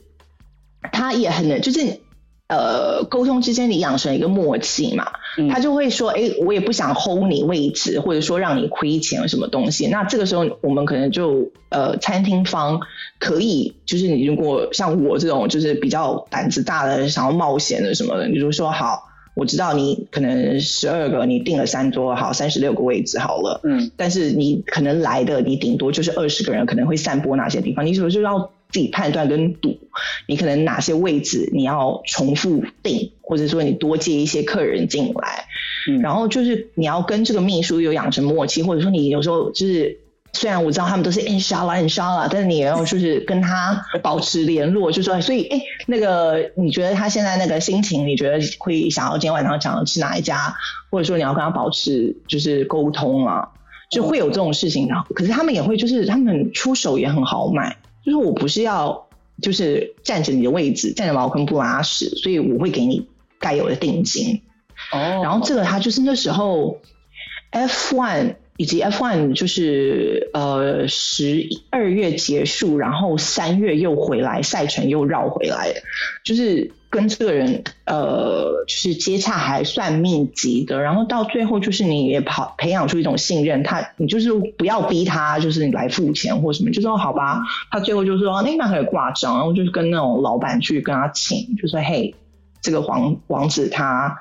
[0.93, 2.01] 他也很能，就是。”
[2.47, 9.87] 呃，沟通之间你养成一个默契嘛，嗯、他就会说，哎、欸，我也不想 hold 你位置，或者说让你亏钱什么东西。
[9.87, 12.81] 那这个时候我们可能就呃，餐厅方
[13.19, 19.05] 可以，就是你如果像我这种就是比较胆子大的，想要冒险的什么的，你就说好，
[19.35, 28.51] 我知道你可能十二个，你订了三桌，好，三十六个位置好了，嗯，但是你可能来的你顶多就是二十个人，可能会散播哪些地方，你是不是就要？
[28.75, 29.79] 自己判断跟赌，
[30.27, 35.45] 你可能哪些位置你要重复定，或者说你多接一些客人进来，
[35.89, 40.01] 嗯，然后就是你要跟这个秘书有养成默契，或者说你有时候就是
[40.33, 50.53] 虽然我知道他们都是 inshallah inshallah，但是你也要就是跟他保持联络，就说所以哎，那个你觉得他现在那个心情，你觉得会想要今天晚上想要吃哪一家，
[50.91, 53.51] 或者说你要跟他保持就是沟通啊，
[53.89, 54.89] 就会有这种事情。
[54.89, 57.77] 然后可是他们也会就是他们出手也很豪迈。
[58.05, 59.09] 就是我不是要，
[59.41, 64.43] 就是占着你的位置，占着茅坑不拉屎，所以我会给你该有的定金。
[64.93, 65.21] 哦。
[65.23, 66.81] 然后这个他就是那时候
[67.51, 75.75] F one 以及 F1 就是呃十二月结束，然后三月又回来，赛程又绕回来，
[76.25, 76.73] 就是。
[76.95, 87.41] 跟这个人呃，就是接洽还算密集的，然后到最后就是你也跑培养出一种信任，他你就是不要逼他，就是你来付钱或什么，就说好吧，
[87.73, 92.15] 他最后就说那那可以挂账，然后就是跟那种老板去跟他请，就说嘿，
[92.63, 94.17] 这个王王子他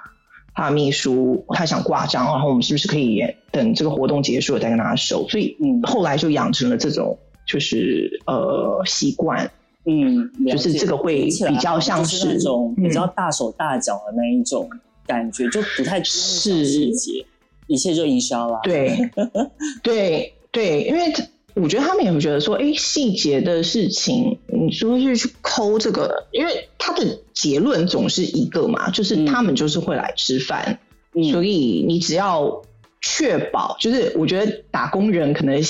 [0.55, 5.27] 他秘书他想挂账，然后我们是不是可以等这个活动结束了再跟他收？
[5.29, 9.51] 所以嗯，后来就养成了这种就是呃习惯。
[9.85, 14.69] 嗯，就是这个会比较像是那种比较大手大脚的那一种
[15.05, 17.25] 感觉，嗯、就不太细节，
[17.67, 18.61] 一切就营销了。
[18.63, 18.97] 对，
[19.83, 21.13] 对，对，因为
[21.55, 30.79] 我觉得他们也会觉得说，哎，细节的事情，你说是去抠这个，因为他的结论总是一个嘛，就是他们就是会来吃饭，
[31.13, 32.61] 嗯、所以你只要
[33.01, 35.61] 确保，就是我觉得打工人可能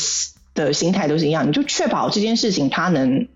[0.53, 3.27] 的心态都是一样，你就确保这件事情他能。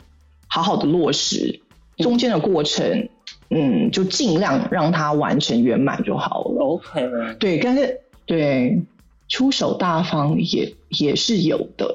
[0.47, 1.61] 好好的落实
[1.97, 3.09] 中间的过程，
[3.49, 6.63] 嗯，就尽量让它完成圆满就好了。
[6.63, 8.81] OK，对，但是对
[9.27, 11.93] 出手大方也也是有的。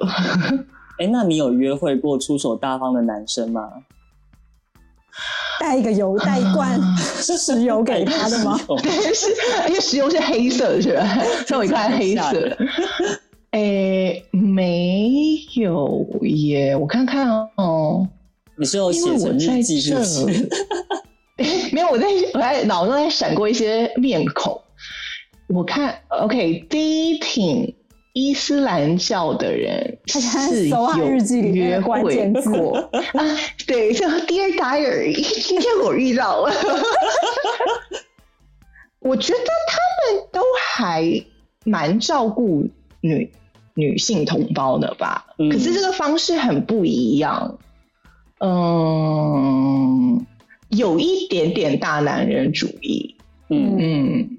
[0.99, 3.69] 哎、欸，那你有约会过出手大方的男生吗？
[5.61, 8.59] 带一个油，带一罐 石油给他的吗？
[9.15, 9.31] 是，
[9.69, 11.07] 因为石油是黑色的，是吧？
[11.47, 12.59] 送一块黑色的。
[13.53, 18.09] 哎、欸，没有耶，我看看哦。
[18.63, 20.49] 你是有写成日记是不是？
[21.73, 24.63] 没有，我在我在脑中在闪过一些面孔。
[25.49, 27.75] 我看，OK，第一挺
[28.13, 30.89] 伊斯兰教的人是有
[31.33, 32.77] 约会过
[33.15, 33.37] 啊。
[33.67, 36.55] 对，叫 Dear Diary，今天我遇到了。
[39.01, 40.41] 我觉得他们都
[40.77, 41.25] 还
[41.65, 42.69] 蛮照顾
[43.01, 43.29] 女
[43.75, 45.27] 女性同胞的吧？
[45.41, 47.59] 嗯、可是这个方式很不一样。
[48.45, 50.27] 嗯，
[50.69, 53.15] 有一点点大男人主义，
[53.49, 53.77] 嗯。
[53.79, 54.39] 嗯，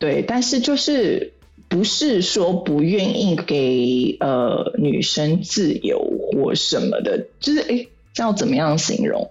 [0.00, 1.32] 对，但是就是
[1.68, 6.00] 不是说不愿意给呃女生自由
[6.32, 9.30] 或什么的，就是哎，这要怎么样形容？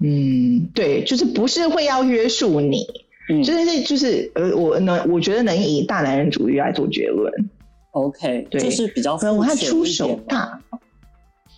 [0.00, 2.86] 嗯，对，就是不是会要约束你，
[3.28, 7.30] 嗯，就是就是呃，我能我觉得能以大男人主义来做结论
[7.90, 10.62] ，OK，对，就是比较我看出手大。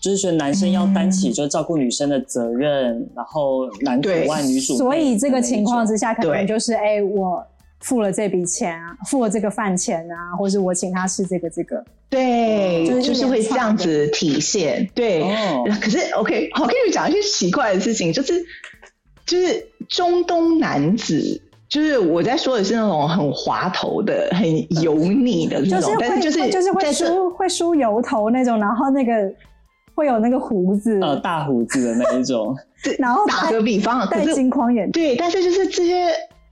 [0.05, 4.79] 就是说，男生要担起就照顾女生的责任，嗯、然后男主外女主内。
[4.79, 7.43] 所以这个情况之下，可能就是哎、欸，我
[7.81, 11.83] 付了这笔钱啊，付了这个饭钱啊，或是我请他吃这个这个。
[12.11, 14.87] 对，就是就是会这样子体现。
[14.95, 18.35] 对，哦、可是 OK，我跟你讲一些奇怪的事情，就是
[19.25, 29.33] 就是中东男子，就是我在说的是那种很滑头的、很油腻的那种，就是但是就是就是会梳会梳油头那种，然后那个。
[29.95, 32.57] 会有那个胡子，呃，大胡子的那一种。
[32.99, 35.03] 然后打个比方，戴金框眼镜。
[35.03, 36.09] 对，但是就是这些，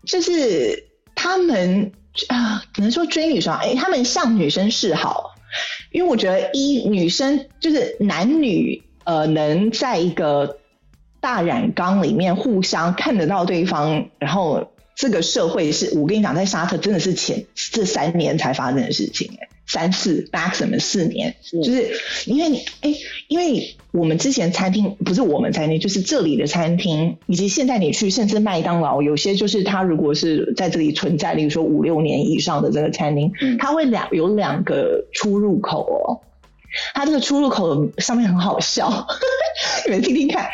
[0.06, 1.92] 就是他们
[2.28, 5.32] 啊，只能说追女生，哎，他们向女生示好，
[5.90, 10.58] 因为我觉得一女生就是男女，呃，能在一个
[11.20, 19.48] 大染缸里面互相看得到对方，然后这个社会是我跟你讲，在沙特真的是前这三年才发生的事情，哎。
[19.72, 22.94] 三四 maximum 四年，就是因为你哎，
[23.26, 36.20] 因为我们之前餐厅不是我们餐厅，就是这里的餐厅，以及现在你去甚至麦当劳，有些就是它如果是在这里存在，例如说五六年以上的这个餐厅，嗯它会两有两个出入口哦，
[36.92, 39.06] 它这个出入口上面很好笑，
[39.88, 40.50] 你们听听看，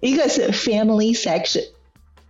[0.00, 1.64] 一个是 family section。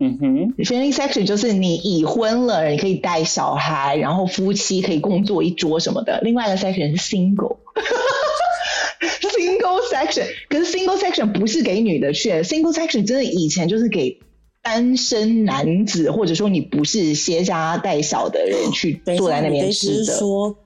[0.02, 6.20] 嗯哼，Family section 就是你已婚了，你可以带小孩，然后夫妻可以共坐一桌什么的。
[6.22, 7.58] 另外一个 section 是 single，single
[9.92, 14.18] section，可是 single section 不是给女的去，single section 真的以前就是给
[14.62, 20.04] 单身男子，或者说你不是携家带小的人去坐在那边吃的。
[20.04, 20.56] 是说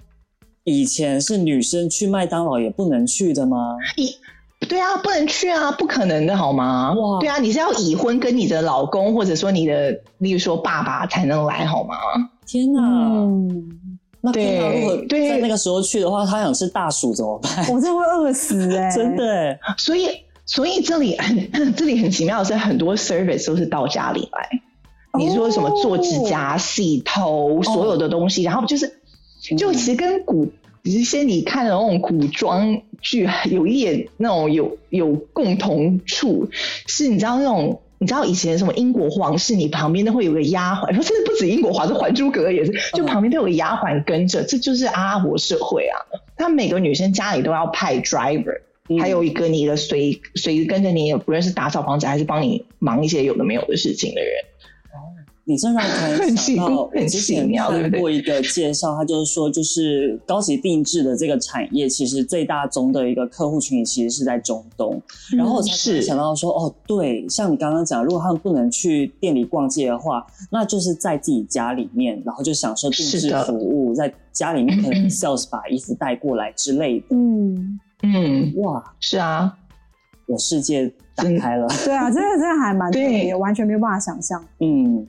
[0.62, 3.76] 以前是女生去麦当劳也不能去的吗？
[3.96, 4.14] 一
[4.60, 6.92] 对啊，不能去啊，不可能的好吗？
[6.94, 11.96] 哇对啊，你是要已婚跟你的老公，或者说你的，例如说爸爸才能来好吗？
[12.46, 12.80] 天哪！
[12.82, 13.68] 嗯，
[14.22, 17.66] 那天哪，对如果对在那个时候去的话，他想吃大薯怎么办？
[17.70, 20.08] 我真的会饿死哎、 真的哎，所以，
[20.46, 24.48] 所以这里很 这里很奇妙的是，很多 service 都是到家里来。
[25.18, 29.00] 你说什么做指甲、洗头，所有的东西，然后就是，
[29.56, 30.50] 就其实跟古，
[30.82, 36.48] 一些你看的那种古装剧有一点那种有有共同处，
[36.86, 37.80] 是你知道那种。
[38.00, 45.96] 你知道以前什么英国皇室，你旁边都会有个丫鬟，甚至不止英国皇室，《还珠格格》也是， 就旁边都有个丫鬟跟着，这就是阿拉伯社会啊。
[46.36, 48.60] 他每个女生家里都要派 driver，
[49.00, 54.32] 还有一个你的随随跟着你，不论是打扫房子还是帮你忙一些有的没有的事情的人。
[55.46, 65.00] 你这让我想到，我之前看过一个介绍，他就是说，就是高级定制的这个产业，其实最大宗的一个客户群体其实是在中东。
[65.36, 77.06] 然后我才想到说，哦，对，像你刚刚讲，如果他们不能去店里逛街的话，那就是在自己家里面，然后就享受定制服务，在家里面可能 sales 把衣服带过来之类的。
[77.10, 79.54] 嗯嗯，哇，是啊，
[80.26, 81.68] 我世界打开了。
[81.84, 84.42] 对啊，真的真的还蛮特别，完全没有办法想象。
[84.60, 85.06] 嗯。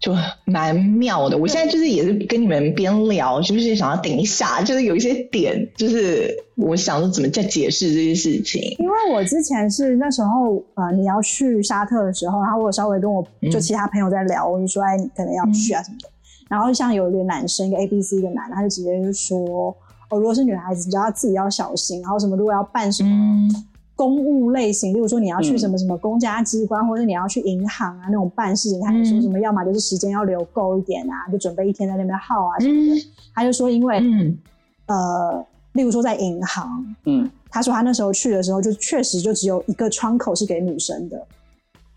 [0.00, 8.62] 就蛮妙的，我现在就是也是跟你们边聊，就是想要顶一下，就是有一些点，就是我想说怎么再解释这些事情。
[8.78, 16.08] 因为我之前是那时候呃，你要去沙特的时候，然后我稍微跟我就其他朋友在聊，嗯、我就说哎，你可能要去啊什么的。
[16.08, 16.14] 嗯、
[16.50, 19.76] 然后像有一个男生，一个 A B C 一个男的，他就直接就说
[20.10, 23.10] 哦，如果是女孩子，你要自己要小心，然后什么如果要办什么。
[23.10, 23.64] 嗯
[23.98, 32.94] 公务类型，例如说你要去什么什么公家机关，嗯、或者你要去银行啊那种办事情，他就说什么，要么就是时间要留够一点啊，就准备一天在那边耗啊什么的。
[32.94, 33.02] 嗯、
[33.34, 34.38] 他就说，因为、嗯、
[34.86, 41.26] 呃，例如说在银行，嗯，他说他那时候去的时候，就确实就只有一个窗口是给女生的，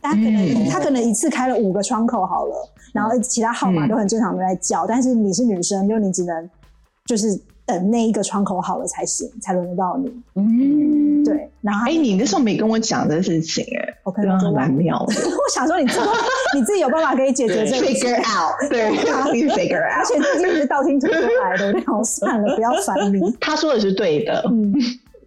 [0.01, 6.49] 他可能、嗯、他可能一次开了五个窗口好了，然后其他号码都很正常的在叫，嗯、但是你是女生，就你只能
[7.05, 7.39] 就是。
[7.71, 10.11] 等那一个窗口好了才行，才轮得到你。
[10.35, 11.49] 嗯，对。
[11.61, 15.13] 然后，哎、欸，你那时候没跟我讲这事情、欸，哎，OK，蛮妙的。
[15.29, 16.05] 我想说，你自己
[16.55, 19.99] 你自己有办法可以解决这个？Figure out，对，你 figure out。
[19.99, 23.19] 而且这是道听途说来的，我好算了，不要烦你。
[23.39, 24.43] 他说的是对的。
[24.49, 24.73] 嗯，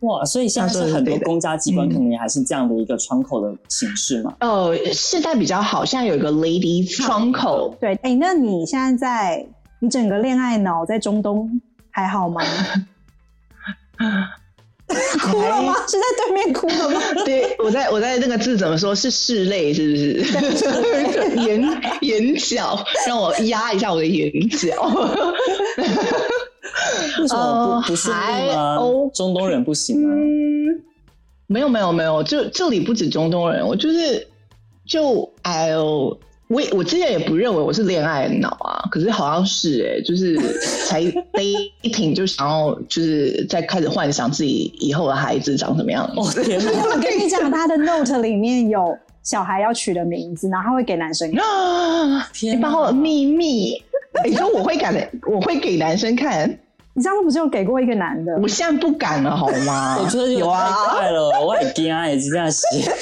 [0.01, 4.35] 哇，所以现在是很多公家机关可能也还是这样的一个窗口的形式嘛？
[4.41, 7.75] 哦、嗯，现在比较好，现在有一个 ladies 窗口。
[7.81, 9.47] 对，哎、欸，那你现在在
[9.79, 11.61] 你整个恋爱脑在中东？
[11.95, 12.43] 还好吗？
[15.23, 15.73] 哭了吗？
[15.87, 17.01] 是在对面哭了吗？
[17.25, 18.93] 对，我在我在那个字怎么说？
[18.95, 21.39] 是拭泪是不是？
[21.47, 24.69] 眼眼角，让我压一下我的眼角。
[27.21, 28.77] 为什么不不顺利吗？
[29.15, 30.13] 中东人不行吗？
[30.13, 30.83] 嗯，
[31.47, 34.27] 没有没有没有，就这里不止中东人，我就是
[34.85, 36.19] 就哎呦。
[36.49, 40.37] 我我之前也不认为我是恋爱脑啊，可是好像是哎、欸，就是
[40.87, 46.41] 才 dating 就想要就是在开始幻想自己以后的孩子长什么样子。
[46.41, 46.71] 哦天哪！
[46.85, 51.43] 我跟你讲，他的 note 里面有小孩要取的名字，然后他会给男生看。
[51.43, 52.29] 啊！
[52.35, 52.57] 天哪！
[52.57, 53.83] 你把我的秘密，
[54.27, 56.59] 你说我会给我会给男生看？
[56.97, 58.37] 你上次不是有给过一个男的？
[58.41, 59.99] 我现在不敢了，好吗？
[59.99, 60.71] 我觉得有啊，
[61.01, 62.67] 太了，我很惊也是这样写。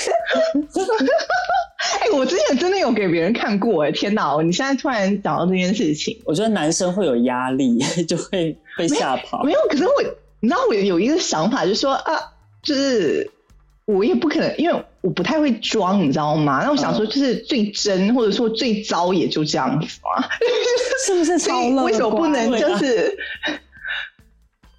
[2.01, 4.37] 哎、欸，我之前真的有给别人看过，哎，天哪！
[4.43, 9.47] 你现在突然讲到这件事情，我觉得男生会有压力， 就会被吓跑没。
[9.47, 9.93] 没有，可是我，
[10.41, 12.15] 你知道我有一个想法，就是说啊，
[12.63, 13.29] 就是
[13.85, 16.63] 我也不可能，因为我不太会装，你知道吗？
[16.65, 20.29] 那我想说，就是最真、嗯、或者说最糟也就这样子嘛，
[21.05, 21.85] 是不是 超乐观？
[21.87, 23.19] 为什么不能就是？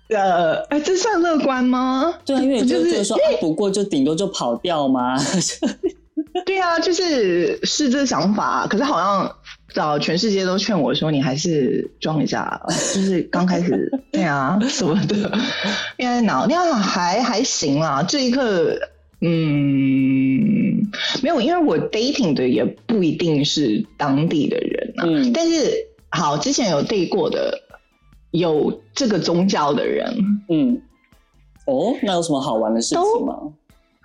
[0.10, 2.14] 呃，哎，这算乐观吗？
[2.24, 5.18] 对，因为你就觉得说，哎，不过就顶多就跑掉吗？
[6.46, 9.36] 对啊，就是是这想法，可是好像
[9.74, 15.32] 早全世界都劝我说，你还是装一下，就是刚开始对啊什么的，
[15.98, 18.04] 因为脑那样还还行啦。
[18.04, 18.76] 这一刻，
[19.22, 20.82] 嗯，
[21.22, 25.06] 没有，因为我 dating 的也不一定是当地的人啊。
[25.06, 25.72] 嗯，但是
[26.10, 27.60] 好，之前有 date 过的，
[28.32, 30.16] 有这个宗教的人，
[30.50, 30.82] 嗯，
[31.68, 33.38] 哦，那有什么好玩的事情吗？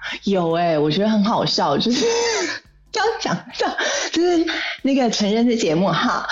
[0.24, 2.04] 有哎、欸，我觉得很好笑，就是。
[2.90, 3.76] 这样讲，这样
[4.12, 4.46] 就是
[4.80, 6.26] 那个成人的节目哈，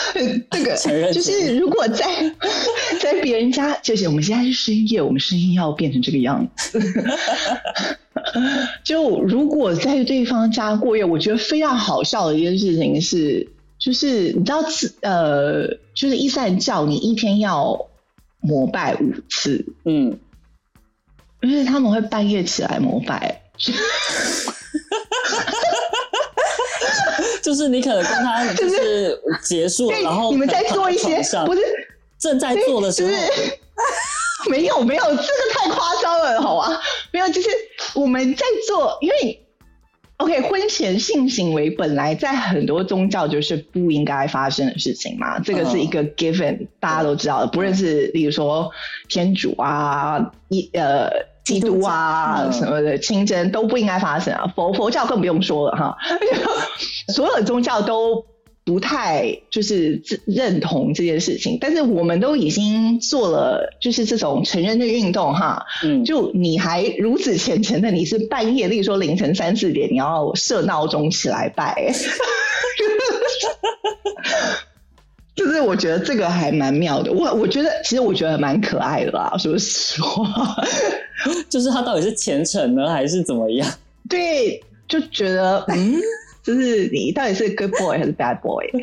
[0.51, 0.75] 这个
[1.12, 2.07] 就是如果在
[2.99, 6.81] 在别人家，就是我们现在是深夜，我们声音要变成这个样子。
[8.83, 13.47] 就如果在对方家过夜，我觉得非常好笑的一件事情是，
[13.79, 14.64] 就是你知道，
[15.03, 17.87] 呃，就是伊斯兰教，你一天要
[18.41, 20.19] 膜拜五次，嗯，
[21.43, 23.43] 就是他们会半夜起来膜拜。
[27.43, 31.61] 就是你可能跟他就是结束，然后你们在做一些不是
[32.19, 33.13] 正在做的时候，
[34.51, 35.23] 没有没有，这个
[35.55, 36.81] 太夸张了，好吧？
[37.13, 37.49] 没有，就是
[37.95, 39.47] 我们在做，因为
[40.17, 48.71] OK，婚前性行为本来在很多宗教就是不应该发生的事情嘛，这个是一个 given，大家都知道的，不论是例如说
[49.09, 51.09] 天主啊，一呃。
[51.47, 55.97] 基督啊什么的，清真都不应该发生啊，佛佛教更不用说了哈，
[57.14, 58.26] 所有宗教都
[58.64, 71.92] 不太就是认同这件事情，但是我们都已经做了就是这种成人的运动哈，嗯，就你还如此虔诚的，你是半夜，例如说凌晨三四点，你要设闹钟起来拜。
[75.37, 80.57] 就是我觉得这个还蛮妙的，我我觉得其实我觉得蛮可爱的啦，说实话。
[81.49, 83.70] 就是他到底是虔诚呢，还是怎么样？
[84.09, 84.59] 对，
[84.89, 85.95] 就觉得嗯，
[86.43, 88.64] 就是你到底是 good boy 还是 bad boy？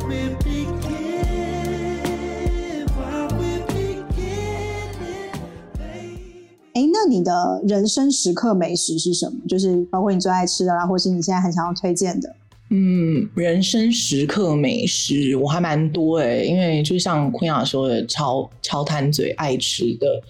[0.08, 0.14] 吗？
[7.08, 9.38] 你的人生时刻美食是什么？
[9.48, 12.34] 就是包括你最爱吃的啦，或是你现在很想要推荐的。
[12.70, 20.20] 嗯，人生时刻美食我还蛮多哎，因为就像 Queena 说的，超超贪嘴爱吃的。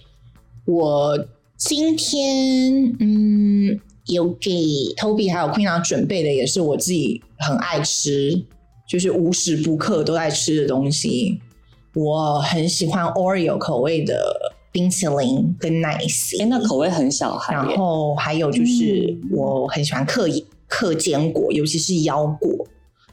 [0.65, 1.17] 我
[1.57, 4.51] 今天嗯有给
[4.95, 8.39] Toby 还有 Queena 准备的，也是我自己很爱吃，
[8.87, 11.41] 就是无时不刻都在吃的东西。
[11.93, 14.55] 我很喜欢 Oreo 口味的。
[14.69, 17.51] 冰淇淋跟奶昔，哎、欸，那口味很小孩。
[17.55, 20.27] 然后还有就是，我很喜欢嗑
[20.67, 22.67] 嗑坚果，尤其是腰果。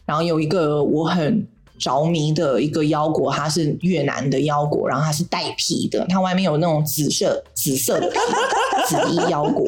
[0.05, 1.47] 然后有一个我很
[1.79, 8.19] 着迷的一个腰果，它是越南的腰果，然后它是带皮的，它外面有那种紫色紫色的皮，
[8.87, 9.65] 紫衣腰果。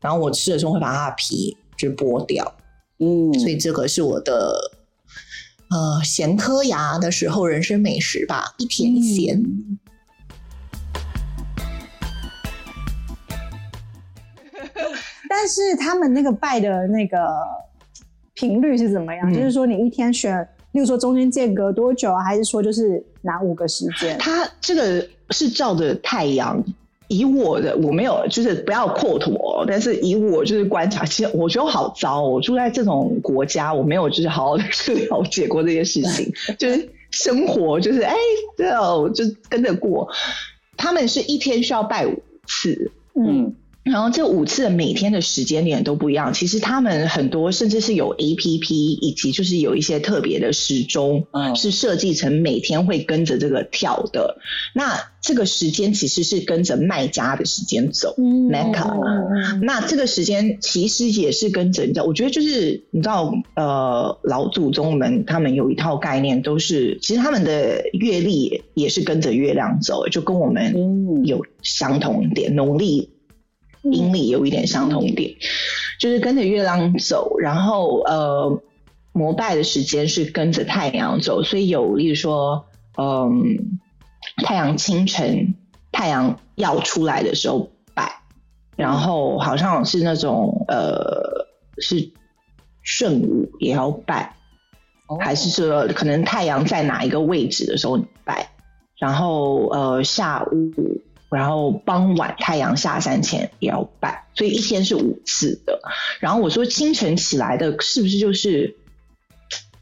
[0.00, 2.54] 然后我吃的时候会把它的皮就剥掉。
[3.00, 4.54] 嗯，所以这个是我的
[5.72, 9.36] 呃咸磕牙的时候人生美食吧，一甜一咸。
[9.36, 9.78] 嗯
[15.28, 17.18] 但是他们那个拜的那个
[18.34, 19.32] 频率是怎么样？
[19.32, 22.22] 嗯、就是说你一天选，例如说中间间隔多久啊？
[22.22, 24.18] 还是说就是哪五个时间？
[24.18, 26.62] 它这个是照着太阳。
[27.16, 32.22] 以我的我没有，就是不要 quote 我，但是以我就是观察，其实我觉得好糟。
[32.22, 38.14] 我住在这种国家，我没有就是好好的去了解过这些事情， 就是生活就是哎，
[38.56, 40.08] 对哦，就跟着过。
[40.76, 43.54] 他们是一天需要拜五次，嗯。
[43.84, 46.32] 然后这五次的每天的时间点都不一样。
[46.32, 54.38] 其实他们很多甚至是有 APP，以及就是有一些特别的时钟，嗯，是设计成每天会跟着这个跳的。
[54.72, 59.60] 那这个时间其实是跟着卖家的时间走，嗯，Mecca。
[59.62, 73.10] 那这个时间其实也是跟着，你知道，我觉得就是你知道，呃，老祖宗们他们有一套概念，都是其实他们的月历也是跟着月亮走，就跟我们有相同点，农历。
[73.90, 75.34] 阴历有一点相同点，
[75.98, 78.62] 就是跟着月亮走，然后呃，
[79.12, 82.66] 膜拜的时间是跟着太阳走，所以有例如说，
[82.96, 83.80] 嗯，
[84.44, 85.54] 太阳清晨，
[85.90, 88.22] 太阳要出来的时候拜，
[88.76, 92.12] 然后好像是那种呃，是
[92.98, 94.36] 正午也要拜，
[95.20, 98.50] 还是说可能太阳在哪一个位置的时候拜，
[98.96, 100.70] 然后呃下午。
[101.32, 105.80] 然后傍晚太阳下山前也要拜，所以一天是五次的。
[106.20, 108.76] 然后我说清晨起来的是不是就是，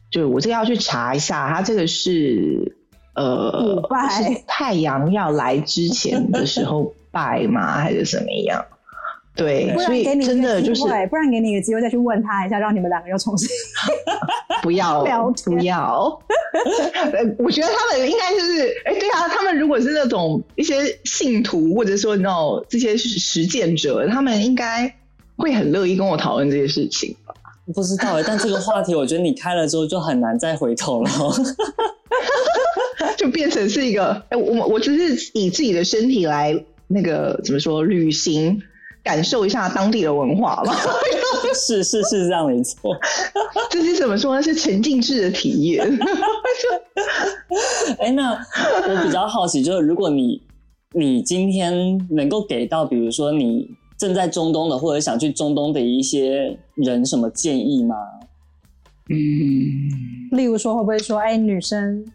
[0.09, 2.77] 就我这个要去查一下，它这个是
[3.13, 7.81] 呃， 是太阳要来之前的时候拜吗？
[7.81, 8.65] 还是怎么样？
[9.33, 13.47] 对，所以真的就是，不然给你一个机会再去问他一下，让你们两个又重新
[14.61, 15.03] 不要
[15.45, 16.19] 不要。
[17.39, 24.93] 我觉得他们应该就是，哎、欸，对啊，他们如果是那种一些信徒，或者说你知道这些实践者，他们应该
[25.37, 27.33] 会很乐意跟我讨论这些事情吧？
[27.73, 31.09] 不知道哎，但这个话题我觉得你开了之后就很难再回头了，
[33.17, 38.61] 就变成是一个，哎、欸，我我只是以自己的身体来那个怎么说旅行。
[39.03, 40.75] 感受一下当地的文化吧。
[41.53, 42.95] 是是是这样没错。
[43.69, 44.41] 这是怎么说呢？
[44.41, 45.85] 是沉浸式的体验。
[47.99, 50.41] 哎、欸，那我比较好奇，就是如果你
[50.93, 57.95] 你今天能够给到，比如说你正在中东的，或者想去中东的一些人什么建议吗？
[59.09, 62.05] 嗯，例如说会不会说，哎、欸，女生。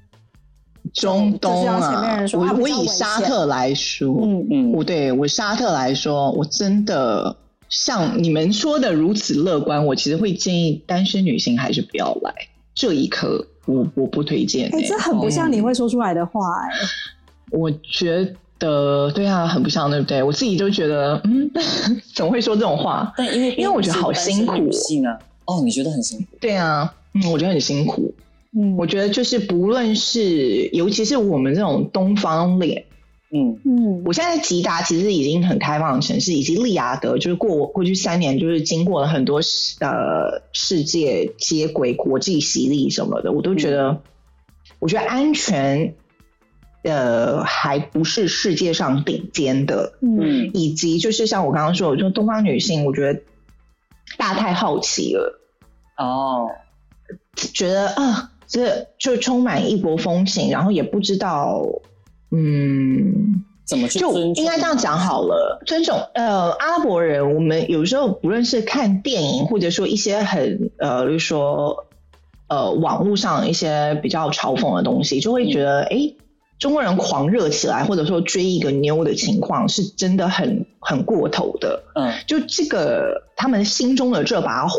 [0.96, 7.36] 中东啊，我我以沙特来说，嗯嗯，我对我沙特来说，我真的
[7.68, 12.32] 像你们说的如此乐观，我其实会建议单身女性还是不要来
[12.74, 14.76] 这一刻，我我不推荐、欸。
[14.76, 16.78] 哎、欸，这很不像你会说出来的话、欸，哎、
[17.52, 20.22] 嗯，我觉得对啊，很不像，对不对？
[20.22, 21.50] 我自己就觉得，嗯，
[22.14, 23.12] 怎么会说这种话？
[23.18, 25.18] 但因为因为我觉得好辛苦啊。
[25.44, 26.24] 哦，你觉得很辛苦？
[26.40, 28.12] 对啊，嗯，我觉得很辛苦。
[28.58, 32.86] 嗯，我觉得就是不论是，尤其是我们这种东方脸，
[33.30, 33.60] 嗯。
[33.66, 39.42] 嗯，我现在在吉达其实已经很开放的城市，以及利雅得，就是过过去三年，就是经过了很多
[39.80, 44.00] 呃世界接轨、国际洗礼什么的，我都觉得，嗯、
[44.78, 45.94] 我觉得安全，
[46.82, 53.20] 呃，还不是世界上顶尖的，嗯，以及就是像我刚刚说我，就东方女性，我觉得
[54.16, 55.38] 大太好奇了，
[55.98, 56.48] 哦，
[57.52, 58.32] 觉得啊。
[58.48, 61.62] 这就充满异国风情，然后也不知道，
[62.30, 65.60] 嗯，怎么去就应该这样讲好了。
[65.66, 71.86] 尊重呃，阿拉伯人，我们有时候不论是看电影，或者说一些很呃，比如说
[72.48, 76.14] 呃，网络上一些比较嘲讽的东西，就会觉得，哎、嗯，
[76.60, 81.82] 中国人狂热起来，或者说追一个妞的情况，是真的很很过头的。
[81.96, 84.78] 嗯，就这个他们心中的这把火。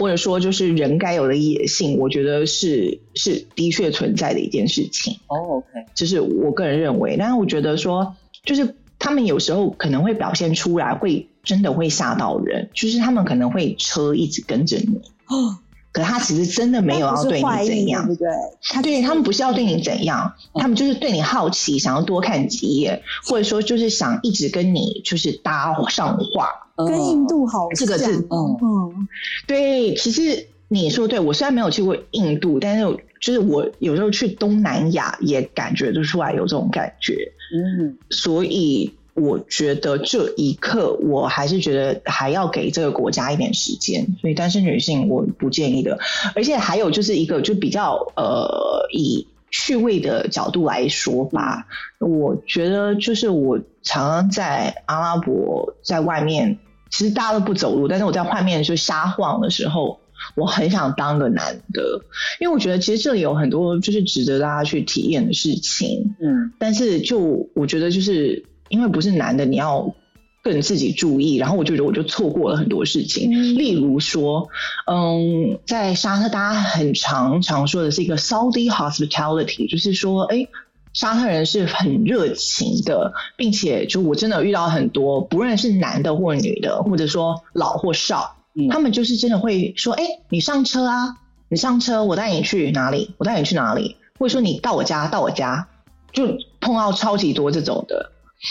[0.00, 5.18] 或者说，就是人该有的野性，我觉得是是的确存在的一件事情。
[5.26, 7.18] 哦、oh，OK，就是我个人认为。
[7.18, 12.70] 但是我觉得说，就是他们有时候可能会表现出来，会真的会吓到人。
[12.72, 15.58] 就是他们可能会车一直跟着你，哦，
[15.92, 18.28] 可他其实真的没有要对你怎样，对不对？
[18.62, 26.48] 他对他们不是要对你怎样，他们就是对你好奇，想要多看几眼，或者说就是想一直跟你就是搭上话。
[26.76, 29.08] 跟印度好像，这个是嗯嗯，
[29.46, 32.84] 对，其实你说对，我虽然没有去过印度，但是
[33.20, 45.98] 就是我有时候去东南亚也感觉得出来有这种感觉，嗯，所以我觉得这一刻我还是觉得还要给这个国家一点时间，所以单身女性我不建议的，
[46.34, 51.66] 而且还有就是一个就比较呃以趣味的角度来说吧，
[51.98, 56.58] 我觉得就是我常常在阿拉伯在外面。
[56.92, 60.00] 其实大家都不走路，但是我在外面就瞎晃的时候，
[60.34, 62.00] 我很想当个男的，
[62.40, 66.16] 因为我觉得其实这里有很多就是值得大家去体验的事情。
[66.20, 69.94] 嗯，但是就我觉得就是因为不是男的，你要
[70.42, 73.30] 更自己注意，然后我就觉得我就错过了很多事情。
[73.30, 74.48] 嗯，例如说，
[74.90, 80.48] 嗯，在沙特大家很常常说的是一个 Saudi hospitality，就是说，哎。
[80.92, 91.14] 沙特人是很热情的，并且就我真的遇到很多，不论是男的或女的，或者说老或少，嗯他们就是真的会说：“哎、你上车啊，
[91.48, 93.14] 你上车，我带你去哪里？
[93.18, 93.98] 我带你去哪里？
[94.18, 95.68] 或者说你到我家，到我家。”
[96.12, 96.26] 就
[96.60, 98.10] 碰到超级多这种的，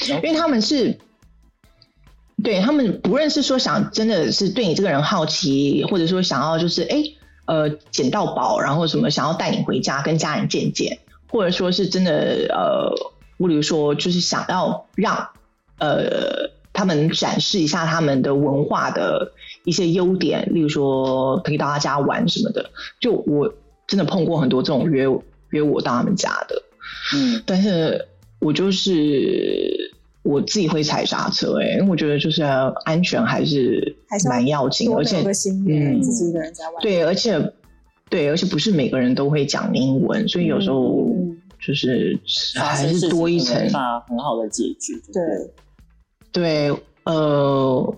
[0.09, 0.97] 因为他们是。
[2.41, 7.03] 对他们不论是说想真的是对你这个人好奇，或者说想要就是哎
[7.43, 15.31] 呃捡到宝，然后什么想要带你回家跟家人见见，或者说是真的呃，比如说就是想要让
[15.79, 19.33] 呃他们展示一下他们的文化的
[19.65, 22.71] 一些优点，例如说可以到他家玩什么的。
[23.01, 23.53] 就我
[23.85, 25.05] 真的碰过很多这种约
[25.49, 26.63] 约我到他们家的，
[27.13, 28.07] 嗯，但是
[28.39, 29.95] 我就是。
[30.21, 32.43] 我自己会踩刹车、欸，哎，因为我觉得就是
[32.83, 33.95] 安全还是
[34.27, 37.53] 蛮要紧，而且嗯，自己一个人在外，对，而且
[38.09, 41.07] 对，而且不是每个人都会讲英文，所以有时候
[41.65, 42.19] 就是
[42.55, 43.57] 还是多一层，
[44.07, 44.93] 很好的解决。
[46.33, 47.95] 对，对，呃，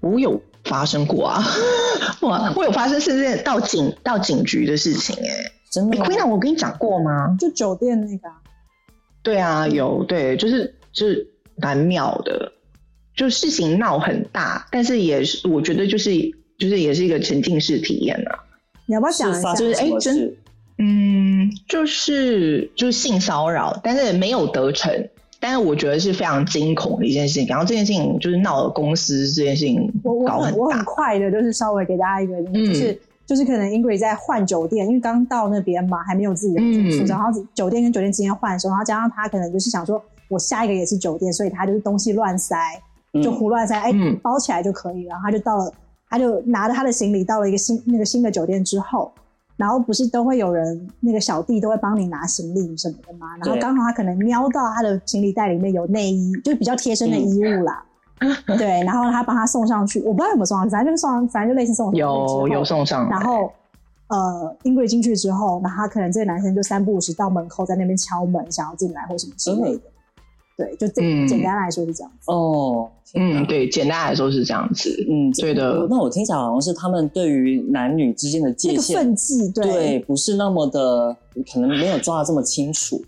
[0.00, 1.42] 我有发生过啊，
[2.20, 7.34] 哇，我有发生甚至到警到警局的事情、欸，哎，真的，Queen，我跟你讲过吗？
[7.40, 8.28] 就酒店那个，
[9.22, 11.28] 对啊，有，对，就是就是。
[11.56, 12.50] 蛮妙的，
[13.14, 16.10] 就事情闹很大，但是也是我觉得就是
[16.58, 18.40] 就是也是一个沉浸式体验啊。
[18.86, 19.54] 你要不要讲一下？
[19.54, 20.34] 就是哎，真
[20.78, 25.08] 嗯，就是就是性骚扰，但是没有得逞，
[25.38, 27.46] 但是我觉得是非常惊恐的一件事情。
[27.46, 29.92] 然后这件事情就是闹了公司这件事情
[30.26, 32.98] 搞很大，我我很快的，就是稍微给大家一个，就是、嗯、
[33.32, 40.02] 就是可能 Ingrid 在换酒店，因为刚到那边嘛，还没有自己的住宿，嗯、然后酒店跟酒店之间换的时候，然后加上他可能就是想说。
[40.28, 42.56] 我下一个也是酒店，所以他就是东西乱塞，
[43.22, 45.02] 就胡乱塞，哎、嗯欸，包起来就可以。
[45.02, 45.70] 然后他就到了，
[46.08, 49.12] 他就拿着他的行李到了一个新那个新的酒店之后，
[49.58, 53.26] 然后不是都会有人那个小弟都会帮你拿行李什么的吗？
[53.44, 57.84] 然后刚好他可能瞄到他的行李袋里面有内衣，就是比较贴身的衣物啦。
[58.22, 62.00] 嗯、 对，然后他帮他送上去，我不知道有没有送上去，反正就是送上，反正就类似送上去。
[62.00, 63.08] 有有送上。
[63.08, 63.52] 然后
[64.08, 69.78] 呃，Ingrid 进去之后，然后他可能这个男生就三不五时到门口在那边敲门，想要进来或什么之类的。
[69.78, 69.82] 嗯
[70.54, 72.86] 对，就这、嗯、简单来说是这样子哦。
[73.14, 74.94] 嗯，对，简单来说是这样子。
[75.10, 75.86] 嗯，对的。
[75.88, 81.16] 那我听起来好像是他们对于男女之间的界限，分际，对，对，不是那么的，
[81.50, 83.02] 可能没有抓的这么清楚。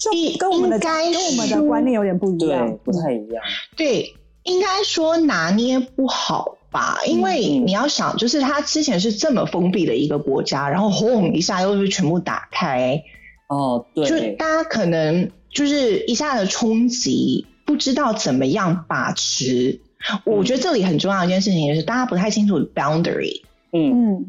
[0.00, 3.44] 就跟我们的跟我们的观念有点不一样，对，不太一样。
[3.76, 6.98] 对，应该说拿捏不好吧？
[7.06, 13.00] 因为你要想，就是他之前是这么封闭的一个国家，然后轰一下又是全部打开。
[13.48, 15.30] 哦，对，就大家可能。
[15.52, 19.80] 就是一下子冲击，不知道怎么样把持。
[20.24, 23.42] 我觉得这里很重要的一件事情就是，大家不太清楚 boundary，
[23.72, 24.28] 嗯，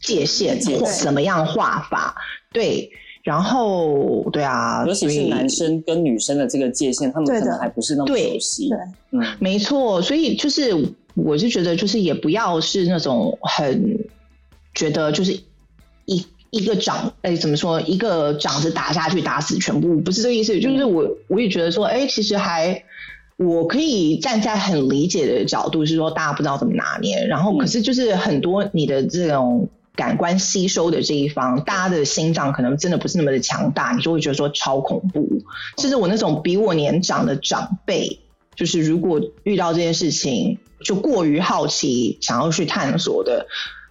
[0.00, 2.14] 界限或怎么样画法。
[2.54, 2.90] 对，
[3.22, 8.68] 然后对啊，尤其是男生跟女生的这个界限，他们可能还不是那么熟悉。
[8.68, 8.78] 对，
[9.12, 10.02] 嗯，没错。
[10.02, 10.74] 所以就是，
[11.14, 13.98] 我是觉得，就是也不要是那种很
[14.74, 15.38] 觉得就是
[16.06, 16.24] 一。
[16.54, 17.80] 一个掌，哎、欸，怎么说？
[17.80, 20.60] 一个掌子打下去，打死全部，不是这个意思。
[20.60, 22.84] 就是我，我也觉得说，哎、欸，其实还，
[23.38, 27.24] 我可以站在很理解的角度，是说大家不知道怎么拿捏。
[27.26, 35.28] 然后，可是就是很多你的这种感官吸收的这一方，大家的心脏可能真的不是那么的强大，你就会觉得说超恐怖。
[35.78, 38.20] 甚至我那种比我年长的长辈，
[38.56, 43.46] 就是如果遇到这件事情，就过于好奇，想要去探索的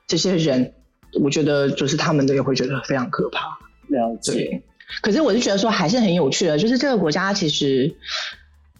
[0.07, 0.73] 这些人。
[1.21, 3.57] 我觉得就是他们都也会觉得非常可怕。
[3.89, 4.31] 了解。
[4.31, 4.63] 对。
[5.01, 7.95] 可是我是觉得说还是很有趣的，就是这个国家其实，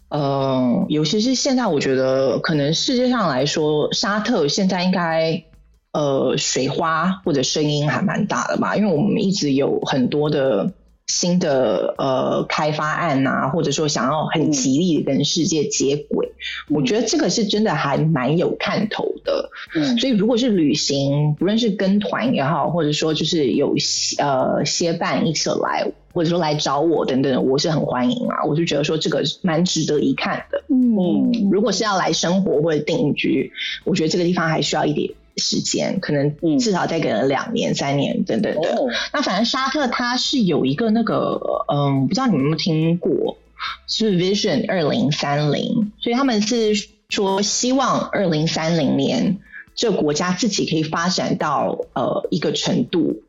[0.08, 5.44] 呃，尤其是现在，我觉得可能世界上来说，沙特现在应该
[5.92, 10.72] 呃水花或者声音还蛮大的吧，因为我们一直有很多的。
[11.08, 16.32] 新的呃开发案啊，或者说想要很极力的跟世界接轨，
[16.70, 19.50] 嗯，我觉得这个是真的还蛮有看头的。
[19.74, 23.74] 嗯，所以如果是旅行，不论是跟团也好，或者说就是有
[24.18, 28.44] 呃协办一起来，或者说来找我等等，我是很欢迎啊。
[28.44, 30.62] 我就觉得说这个蛮值得一看的。
[30.68, 33.52] 嗯，如果是要来生活或者定居，
[33.84, 35.12] 我觉得这个地方还需要一点。
[35.36, 38.76] 时间可能至少再给了两年、嗯、三年等等的。
[38.76, 41.40] 哦、那反正沙特它是有一个那个，
[41.72, 43.38] 嗯，不知道你们有没有听过，
[43.86, 46.74] 是 Vision 二零三零，所以他们是
[47.08, 49.38] 说希望二零三零年
[49.74, 53.22] 这个国家自己可以发展到呃一个程度，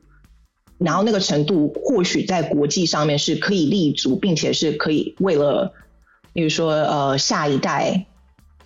[0.78, 5.74] 然后那个程度或许在国际上面是可以立足，并且是可以为了，
[6.34, 8.06] 比如说呃下一代，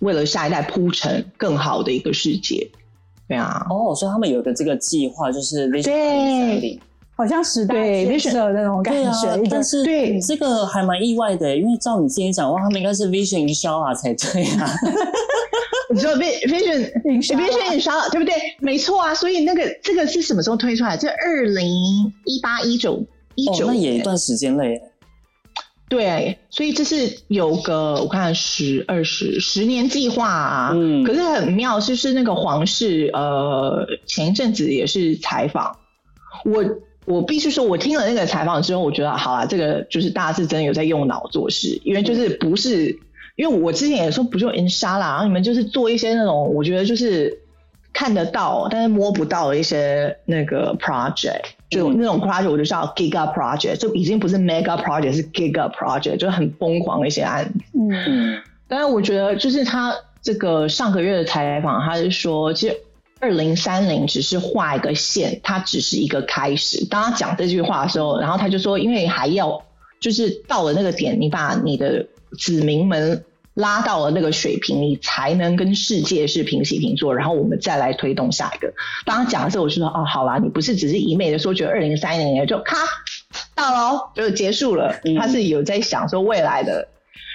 [0.00, 2.70] 为了下一代铺成更好的一个世界。
[3.28, 6.78] 对啊，哦，所以他们有个这个计划，就是 Vision 2030。
[7.18, 7.74] 好像时代
[8.04, 9.00] 建设的那种感觉。
[9.02, 14.72] 对啊，但是对这个还蛮意外的，因为照你之前讲的话，他们应该是 Vision Inshallah 才对啊。
[15.92, 18.34] 你说 Vision Vision Inshallah 对不对？
[18.60, 20.96] 没错啊，所以那个这个是什么时候推出来？
[20.96, 21.66] 这二零
[22.24, 23.04] 一八一九
[23.34, 24.80] 一九，那也一段时间了耶。
[25.88, 30.72] 对，所以这是有个我看十二十十年计划啊。
[30.74, 35.78] 嗯，可是很妙，就是那个皇室呃，前一阵子也是采访
[36.44, 36.64] 我。
[37.04, 42.98] 我必须说，我听了那个采访之后，我觉得好啦，这个就是大家是真的有在用脑做事，因为就是不是，
[43.34, 47.38] 因为我之前也说不就 Inshallah，然后你们就是做一些那种我觉得就是
[47.94, 57.60] 看得到但是摸不到的一些那个 project，就那种 project 我就叫 giga project，就已经不是 mega project，是 giga project，就很疯狂的一些案子。
[57.74, 62.76] 嗯，但是我觉得就是他这个上个月的采访，他是说其实。
[63.20, 66.86] 二零三零只是画一个线，它只是一个开始。
[66.86, 69.60] 当他讲这句话的时候，然后他就说，因为还要
[69.98, 72.06] 就是到了那个点，你把你的
[72.38, 73.24] 子民们
[73.58, 77.14] 拉到了那个水平，你才能跟世界是平起平坐。
[77.14, 78.72] 然后我们再来推动下一个。
[79.04, 82.76] 当他讲的时候，我就说，哦，好啦，你不是只是一昧的说，觉得二零三零年就咔
[83.54, 84.98] 到喽，就结束了。
[85.18, 86.88] 他是有在想说未来的，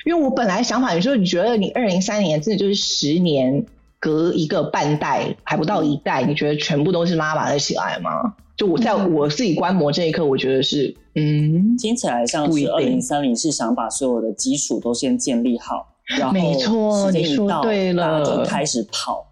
[0.05, 3.65] 因为我本来想法，有时候你觉得你二零三零年真的就是十年。
[3.99, 8.33] 隔一个半代还不到一代，你觉得全部都是拉拔得起来吗？
[8.57, 19.25] 就我在我自己观摩这一刻，我觉得是，嗯，听起来像是二零三零是想把所有的基础都先建立好，然后没错，你说对了，就开始跑，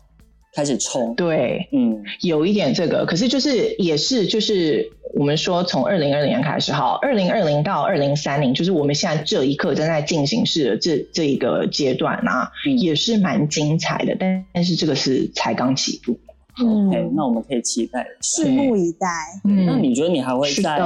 [0.53, 4.91] 开始冲，对，嗯，有一点这个，可是就是也是就是。
[5.13, 14.15] 我们说从二零二零年开始，哈，二零二零到二零三零，就是我们现在这一刻正在进行式的这这一个阶段啊，嗯、也是蛮精彩的。
[14.17, 16.17] 但但是这个是才刚起步。
[16.63, 19.05] 嗯，OK，那我们可以期待，拭目以待。
[19.43, 20.79] 嗯，那你觉得你还会在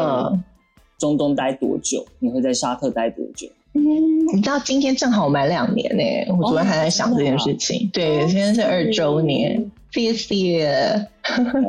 [0.97, 2.03] 中东待多久？
[2.17, 3.47] 你会在沙特待多久？
[3.75, 7.87] 嗯，你知道今天正好满两年呢，我昨天还在想这件事情。
[7.87, 9.69] 哦、对，今天是二周年。
[9.91, 11.07] 谢谢，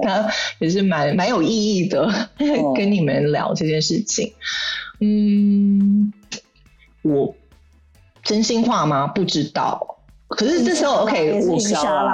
[0.02, 0.28] 他
[0.58, 2.28] 也是蛮蛮有意义的，
[2.74, 4.32] 跟你们聊这件事情。
[5.00, 6.12] 嗯，
[7.02, 7.36] 我
[8.24, 9.06] 真心话吗？
[9.06, 9.95] 不知道。
[10.28, 11.56] 可是这时候，OK，我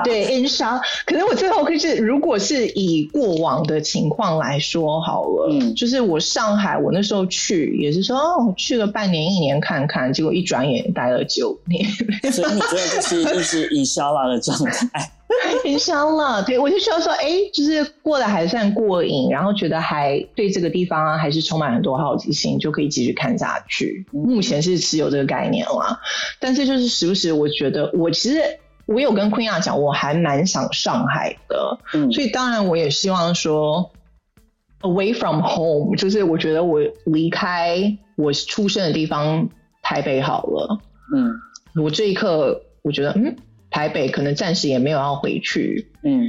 [0.04, 0.80] 对 Inshallah。
[1.06, 11.84] 可是我最后可是，如果是以过往的情况来说好了，嗯，就是我上海，我那时候去也是说，哦，去了半年、一年看看，结果一转眼待了九年。
[12.30, 15.10] 所以你觉得这是一直 Inshallah 的状态？
[15.64, 24.06] 很香了，对， 我就需要说，哎，就是过得还算过瘾，然后觉得还对这个地方还是充满很多好奇心，就可以继续看下去。
[24.12, 26.00] 目前是持有这个概念了，
[26.40, 28.40] 但是就是时不时，我觉得我其实
[28.86, 33.90] 我有跟 Queen 讲，我还蛮想上海的，嗯，所以当然我也希望说
[34.80, 39.48] ，away from home，就是我觉得我离开我出生的地方
[39.82, 40.78] 台北好了，
[41.14, 41.32] 嗯，
[41.82, 43.36] 我这一刻我觉得，嗯。
[43.72, 46.28] 台北可能暂时也没有要回去，嗯，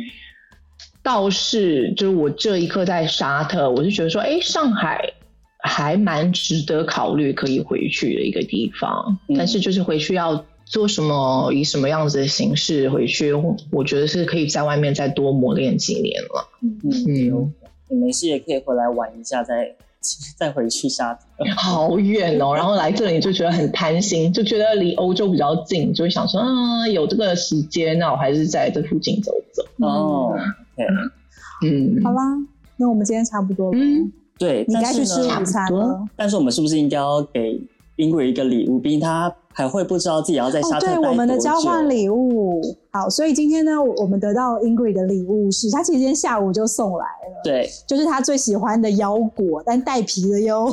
[1.04, 5.14] 倒是就是我这一刻在沙特，我是觉得说，哎，上海
[5.60, 13.34] 还蛮值得考虑可以回去的一个地方，嗯、但是就是回去要做什么，以什么样子的形式回去，
[13.72, 16.80] 我觉得是可以在外面再多磨练几年了，嗯。
[16.84, 17.54] 嗯，
[17.90, 19.76] 你没事也可以回来玩一下再。
[20.38, 21.22] 再回去沙特，
[21.56, 22.54] 好远哦。
[22.56, 29.86] 然后来这里就觉得很贪心，就觉得离欧洲比较近，就会想说，啊，有这个时间，那我还是在这附近走走。
[29.86, 30.36] 哦，
[31.64, 32.22] 嗯，好啦，
[32.78, 33.80] 那我们今天差不多了。
[33.80, 36.08] 嗯，对，你该去吃午餐了。
[36.16, 37.62] 但是我们是不是应该要给
[37.98, 38.80] Ingrid 一个礼物？
[38.80, 39.34] 毕竟他。
[39.56, 42.60] 还会不知道自己要在沙特待我们的交换礼物。
[42.96, 47.42] 好，所以今天呢，我们得到 Ingrid 的礼物是，他其实今天下午就送来了。
[47.44, 50.72] 对，就是他最喜欢的腰果，但带皮的哟，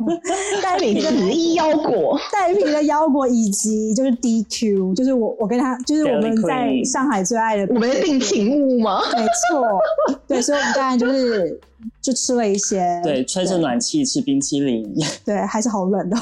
[0.62, 9.02] 带皮的皮衣腰果， 带皮的腰果，以及就是 DQ，就是我我跟他，就是我们在上海最爱的，我们的定情物吗？
[9.14, 9.78] 没错，
[10.26, 11.60] 对，所以我们当然就是。
[12.08, 14.82] 就吃了一些，对，吹着暖气吃冰淇淋，
[15.26, 16.16] 对，还是好冷的，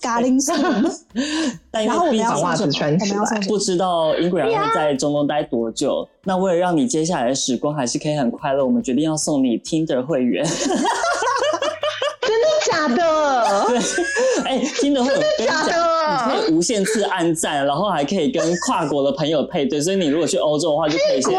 [0.00, 0.52] 咖喱色。
[1.72, 6.08] 但然后我们要袜子穿起来，不知道 Ingrid 会在中东待多久。
[6.22, 10.46] 那为了让你接下来的时光还是可以很快乐，我们决定要送你 Tinder 会员。
[12.22, 13.66] 真的假的？
[13.66, 13.78] 对，
[14.44, 15.72] 哎，Tinder 会员真的假的？
[16.36, 21.34] 你可以无限次按赞，然后还可以跟跨国的朋友配对，所以你如果去欧洲的话，就可以先。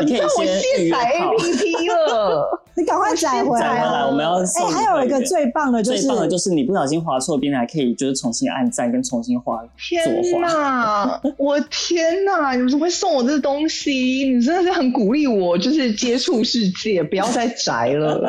[0.00, 2.60] 你可以知道我先预约卸载 APP 了。
[2.76, 4.06] 你赶快载回来回来，啊！
[4.08, 10.04] 我们要哎、还有一个最棒的就是，最棒的就是你不小心滑错边，还可以就是重新按赞跟重新滑天。
[10.40, 11.20] 哪！
[11.38, 12.52] 我天哪！
[12.56, 13.92] 你们怎么会送我这东西？
[14.28, 18.20] 你真的是很鼓励我，就是接触世界，不要再宅了。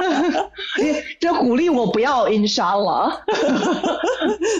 [1.20, 3.12] 就鼓励我不要 Inshallah。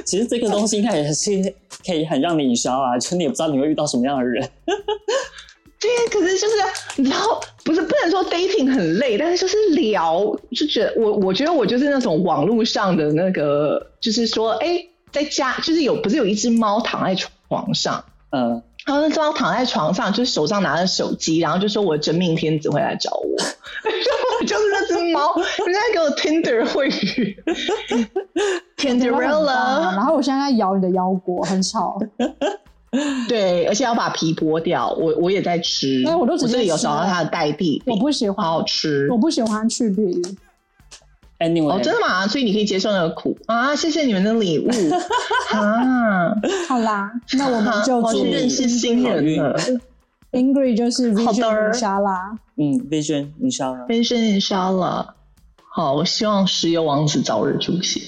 [0.05, 1.31] 其实这个东西应该也是
[1.87, 4.47] 可以很让你烧啊，就你也不知道你会遇到什么样的人。
[5.87, 6.55] 对，可是就是
[6.97, 10.19] 你知道，不是不能说 dating 很累，但是就是聊，
[10.51, 25.35] 就觉得我我觉得我就是那种网络上的那个，就是说，哎，在家就是有不是有一只猫躺在床上，嗯，然后那只猫躺在床上，就是手上拿着手机，然后就说我的真命天子会来找我，我 就是那只猫，
[25.65, 27.37] 人家给我 Tinder 会语，
[28.77, 31.99] Tinderella，然后我现在在咬你的腰果，很吵。
[33.29, 39.19] 对，而且要把皮剥掉，我我也在吃，哎我都直接这里有吃找到它的代替，我不喜欢，好好吃我。
[39.19, 40.03] 不喜欢去皮。
[41.39, 42.27] Anyway，哦，真的吗？
[42.27, 43.77] 所以你可以接受那个苦啊！
[43.77, 44.71] 谢谢你们的礼物
[45.53, 46.35] 啊！
[46.67, 49.55] 好啦，那我们就去认识新人了。
[50.33, 52.39] Ingrid 就是 Vision 好的沙拉。
[52.57, 53.85] 嗯，Vision，你烧了。
[53.87, 55.15] 分身沙了。
[55.71, 58.03] 好，我希望石油王子早日出现。